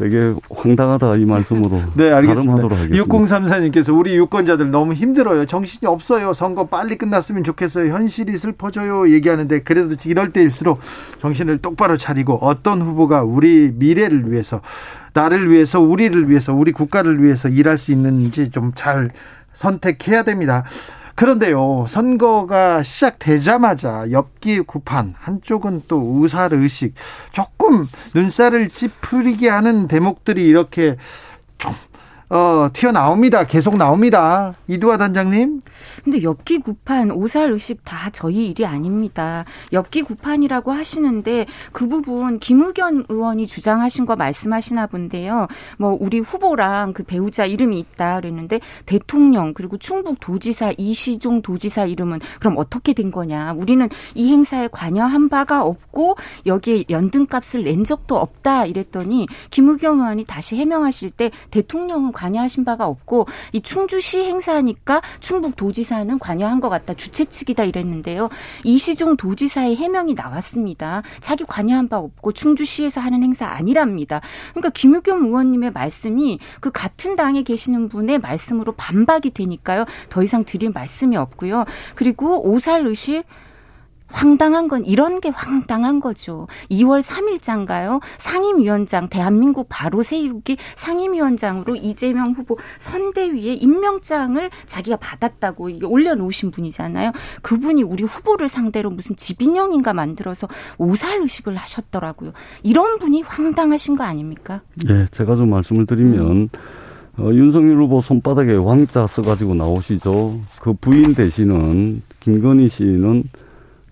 [0.00, 2.52] 되게 황당하다 이 말씀으로 네, 알겠습니다.
[2.64, 3.04] 하겠습니다.
[3.04, 5.44] 6034님께서 우리 유권자들 너무 힘들어요.
[5.44, 6.32] 정신이 없어요.
[6.32, 7.92] 선거 빨리 끝났으면 좋겠어요.
[7.92, 9.10] 현실이 슬퍼져요.
[9.10, 10.80] 얘기하는데 그래도 이럴 때일수록
[11.20, 14.62] 정신을 똑바로 차리고 어떤 후보가 우리 미래를 위해서
[15.12, 19.10] 나를 위해서 우리를 위해서 우리 국가를 위해서 일할 수 있는지 좀 잘
[19.52, 20.64] 선택해야 됩니다.
[21.20, 26.94] 그런데요, 선거가 시작되자마자 엽기 구판, 한쪽은 또 우살 의식,
[27.30, 30.96] 조금 눈살을 찌푸리게 하는 대목들이 이렇게
[31.58, 31.74] 좀,
[32.32, 33.44] 어, 튀어나옵니다.
[33.44, 34.54] 계속 나옵니다.
[34.68, 35.60] 이두화 단장님.
[36.04, 39.44] 근데 엽기 구판, 오살 의식 다 저희 일이 아닙니다.
[39.72, 45.48] 엽기 구판이라고 하시는데 그 부분 김의견 의원이 주장하신 거 말씀하시나 본데요.
[45.76, 52.20] 뭐 우리 후보랑 그 배우자 이름이 있다 그랬는데 대통령 그리고 충북 도지사 이시종 도지사 이름은
[52.38, 53.54] 그럼 어떻게 된 거냐?
[53.54, 56.16] 우리는 이 행사에 관여한 바가 없고
[56.46, 63.26] 여기에 연등값을 낸 적도 없다 이랬더니 김의겸 의원이 다시 해명하실 때 대통령은 관여하신 바가 없고
[63.52, 66.92] 이 충주시 행사니까 충북 도지사는 관여한 것 같다.
[66.92, 68.28] 주최 측이다 이랬는데요.
[68.64, 71.02] 이시종 도지사의 해명이 나왔습니다.
[71.20, 74.20] 자기 관여한 바 없고 충주시에서 하는 행사 아니랍니다.
[74.50, 79.86] 그러니까 김의겸 의원님의 말씀이 그 같은 당에 계시는 분의 말씀으로 반박이 되니까요.
[80.10, 81.64] 더 이상 드릴 말씀이 없고요.
[81.94, 83.24] 그리고 오살 의식
[84.10, 86.46] 황당한 건 이런 게 황당한 거죠.
[86.70, 88.00] 2월 3일장가요.
[88.18, 97.12] 상임위원장 대한민국 바로 세우기 상임위원장으로 이재명 후보 선대위에 임명장을 자기가 받았다고 올려놓으신 분이잖아요.
[97.42, 100.48] 그분이 우리 후보를 상대로 무슨 집인형인가 만들어서
[100.78, 102.32] 오살 의식을 하셨더라고요.
[102.62, 104.62] 이런 분이 황당하신 거 아닙니까?
[104.88, 106.50] 예, 제가 좀 말씀을 드리면
[107.18, 110.40] 어, 윤석열 후보 손바닥에 왕자 써가지고 나오시죠.
[110.60, 113.24] 그 부인 되시는 김건희 씨는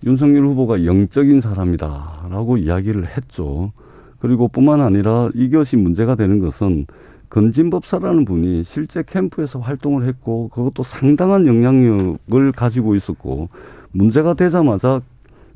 [0.05, 3.71] 윤석열 후보가 영적인 사람이다라고 이야기를 했죠.
[4.19, 6.85] 그리고 뿐만 아니라 이것이 문제가 되는 것은
[7.29, 13.49] 건진법사라는 분이 실제 캠프에서 활동을 했고 그것도 상당한 영향력을 가지고 있었고
[13.91, 15.01] 문제가 되자마자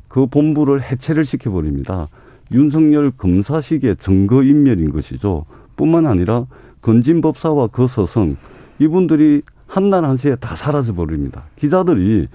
[0.08, 2.10] 그 본부를 해체를 시켜버립니다.
[2.52, 5.46] 윤석열 검사식의 증거인멸인 것이죠.
[5.76, 6.46] 뿐만 아니라
[6.82, 8.36] 건진법사와 그 서성
[8.78, 11.46] 이분들이 한날 한시에 다 사라져 버립니다.
[11.56, 12.28] 기자들이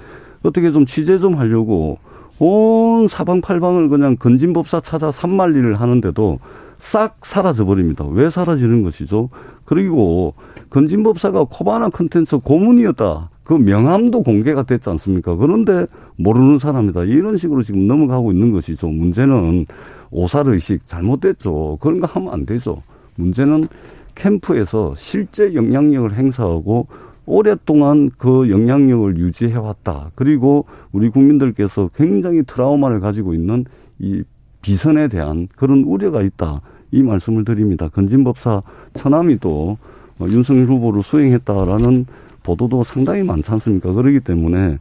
[0.43, 1.99] 어떻게 좀 취재 좀 하려고
[2.39, 6.39] 온 사방팔방을 그냥 건진법사 찾아 산만리를 하는데도
[6.79, 8.05] 싹 사라져 버립니다.
[8.05, 9.31] 왜 사라지는 것이죠?
[9.65, 10.35] 그리고
[10.71, 13.31] 건진법사가 코바나 컨텐츠 고문이었다.
[13.43, 15.35] 그 명함도 공개가 됐지 않습니까?
[15.37, 15.87] 그런데
[16.17, 17.05] 모르는 사람이다.
[17.05, 18.89] 이런 식으로 지금 넘어가고 있는 것이죠.
[18.89, 19.67] 문제는
[20.11, 21.79] 오살의식 잘못됐죠.
[21.81, 22.83] 그런 거 하면 안 되죠.
[23.17, 23.69] 문제는
[24.15, 26.87] 캠프에서 실제 영향력을 행사하고
[27.29, 30.11] 오랫동안 그 영향력을 유지해 왔다.
[30.15, 33.67] 그리고 우리 국민들께서 굉장히 트라우마를 가지고 있는
[33.99, 34.23] 이
[34.63, 36.63] 비선에 대한 그런 우려가 있다.
[36.91, 37.89] 이 말씀을 드립니다.
[37.89, 38.63] 건진법사
[38.95, 39.77] 처남이 또
[40.19, 42.07] 어, 윤석열 후보를 수행했다라는
[42.43, 43.93] 보도도 상당히 많지 않습니까?
[43.93, 44.79] 그러기 때문에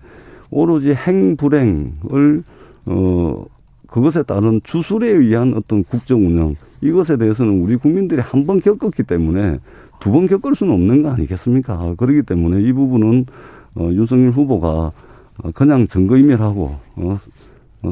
[0.49, 2.43] 오로지 행불행을
[2.85, 3.45] 어
[3.87, 9.59] 그것에 따른 주술에 의한 어떤 국정 운영 이것에 대해서는 우리 국민들이 한 번 겪었기 때문에
[9.99, 11.95] 두 번 겪을 수는 없는 거 아니겠습니까?
[11.97, 13.25] 그렇기 때문에 이 부분은
[13.75, 14.91] 어, 윤석열 후보가
[15.53, 17.17] 그냥 증거인멸하고 어,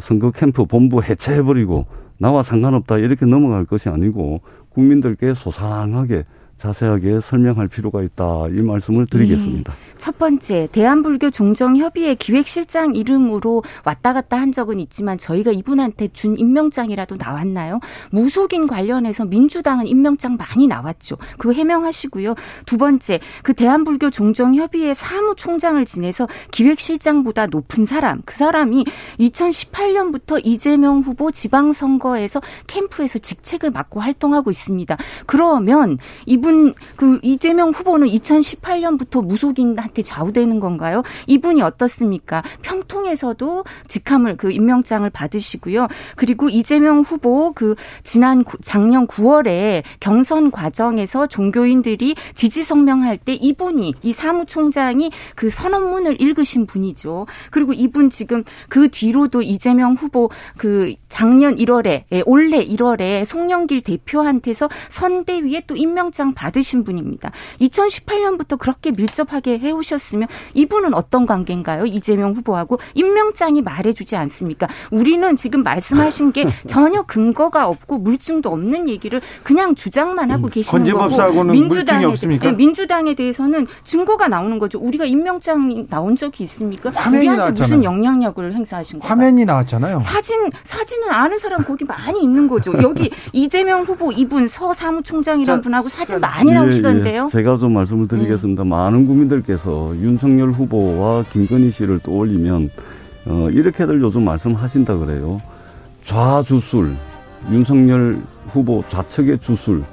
[0.02, 1.86] 선거 캠프 본부 해체해버리고
[2.18, 6.24] 나와 상관없다 이렇게 넘어갈 것이 아니고 국민들께 소상하게
[6.58, 9.74] 자세하게 설명할 필요가 있다 이 말씀을 드리겠습니다.
[9.74, 9.86] 네.
[9.98, 17.16] 첫 번째 대한불교 종정협의회 기획실장 이름으로 왔다 갔다 한 적은 있지만 저희가 이분한테 준 임명장이라도
[17.18, 17.80] 나왔나요?
[18.12, 21.18] 무속인 관련해서 민주당은 임명장 많이 나왔죠.
[21.38, 22.36] 그거 해명하시고요.
[22.66, 28.86] 두 번째 그 대한불교 종정협의회 사무총장을 지내서 기획실장보다 높은 사람 그 사람이
[29.20, 34.98] 2018년부터 이재명 후보 지방선거에서 캠프에서 직책을 맡고 활동하고 있습니다.
[35.26, 41.02] 그러면 이 이분 그 이재명 후보는 2018년부터 무속인한테 좌우되는 건가요?
[41.26, 42.44] 이분이 어떻습니까?
[42.62, 45.88] 평통에서도 직함을 그 임명장을 받으시고요.
[46.16, 47.74] 그리고 이재명 후보 그
[48.04, 56.22] 지난 구, 작년 9월에 경선 과정에서 종교인들이 지지 성명할 때 이분이 이 사무총장이 그 선언문을
[56.22, 57.26] 읽으신 분이죠.
[57.50, 64.70] 그리고 이분 지금 그 뒤로도 이재명 후보 그 작년 1월에 예, 올해 1월에 송영길 대표한테서
[64.90, 67.32] 선대위에 또 임명장 받으신 분입니다.
[67.62, 71.86] 2018년부터 그렇게 밀접하게 해오셨으면 이분은 어떤 관계인가요?
[71.86, 74.68] 이재명 후보하고 임명장이 말해주지 않습니까?
[74.92, 81.16] 우리는 지금 말씀하신 게 전혀 근거가 없고 물증도 없는 얘기를 그냥 주장만 하고 계시는 거고
[82.06, 82.48] 없습니까?
[82.48, 84.80] 네, 민주당에 대해서는 증거가 나오는 거죠.
[84.80, 86.90] 우리가 임명장이 나온 적이 있습니까?
[86.90, 87.52] 우리한테 나왔잖아요.
[87.54, 89.10] 무슨 영향력을 행사하신 거예요?
[89.10, 90.00] 화면이 나왔잖아요.
[90.00, 92.74] 사진 사진은 아는 사람 거기 많이 있는 거죠.
[92.82, 97.22] 여기 이재명 후보 이분 서 사무총장이란 자, 분하고 사진 많이 나오시던데요.
[97.22, 97.28] 예, 예.
[97.30, 98.64] 제가 좀 말씀을 드리겠습니다.
[98.64, 102.70] 많은 국민들께서 윤석열 후보와 김건희 씨를 떠올리면
[103.28, 105.42] 어, 이렇게들 요즘 말씀하신다 그래요.
[106.02, 106.96] 좌주술,
[107.52, 109.84] 윤석열 후보 좌측의 주술,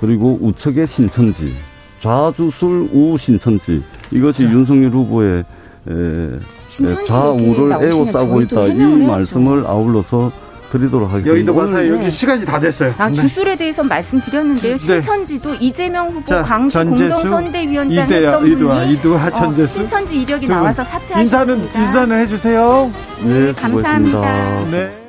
[0.00, 1.52] 그리고 우측의 신천지,
[1.98, 5.44] 좌주술 우신천지 이것이 윤석열 후보의
[5.88, 8.76] 에, 예, 좌우를 에워싸고 있다 이.
[9.06, 10.32] 말씀을 아울러서
[10.72, 11.30] 드리도록 하겠습니다.
[11.30, 11.92] 여의도 오늘 봐서요.
[11.92, 12.10] 여기 네.
[12.10, 12.94] 시간이 다 됐어요.
[12.96, 13.14] 아, 네.
[13.14, 14.72] 주술에 대해서 말씀드렸는데요.
[14.72, 14.76] 네.
[14.78, 19.66] 신천지도 이재명 후보 자, 광주 전재수, 공동선대위원장 이대야, 했던 이두아, 분이 이두아, 어.
[19.66, 20.46] 신천지 이력이.
[20.46, 21.22] 나와서 사퇴하셨습니다.
[21.22, 22.90] 인사는 인사는 해주세요.
[23.22, 24.64] 네, 감사합니다.
[24.70, 25.01] 네.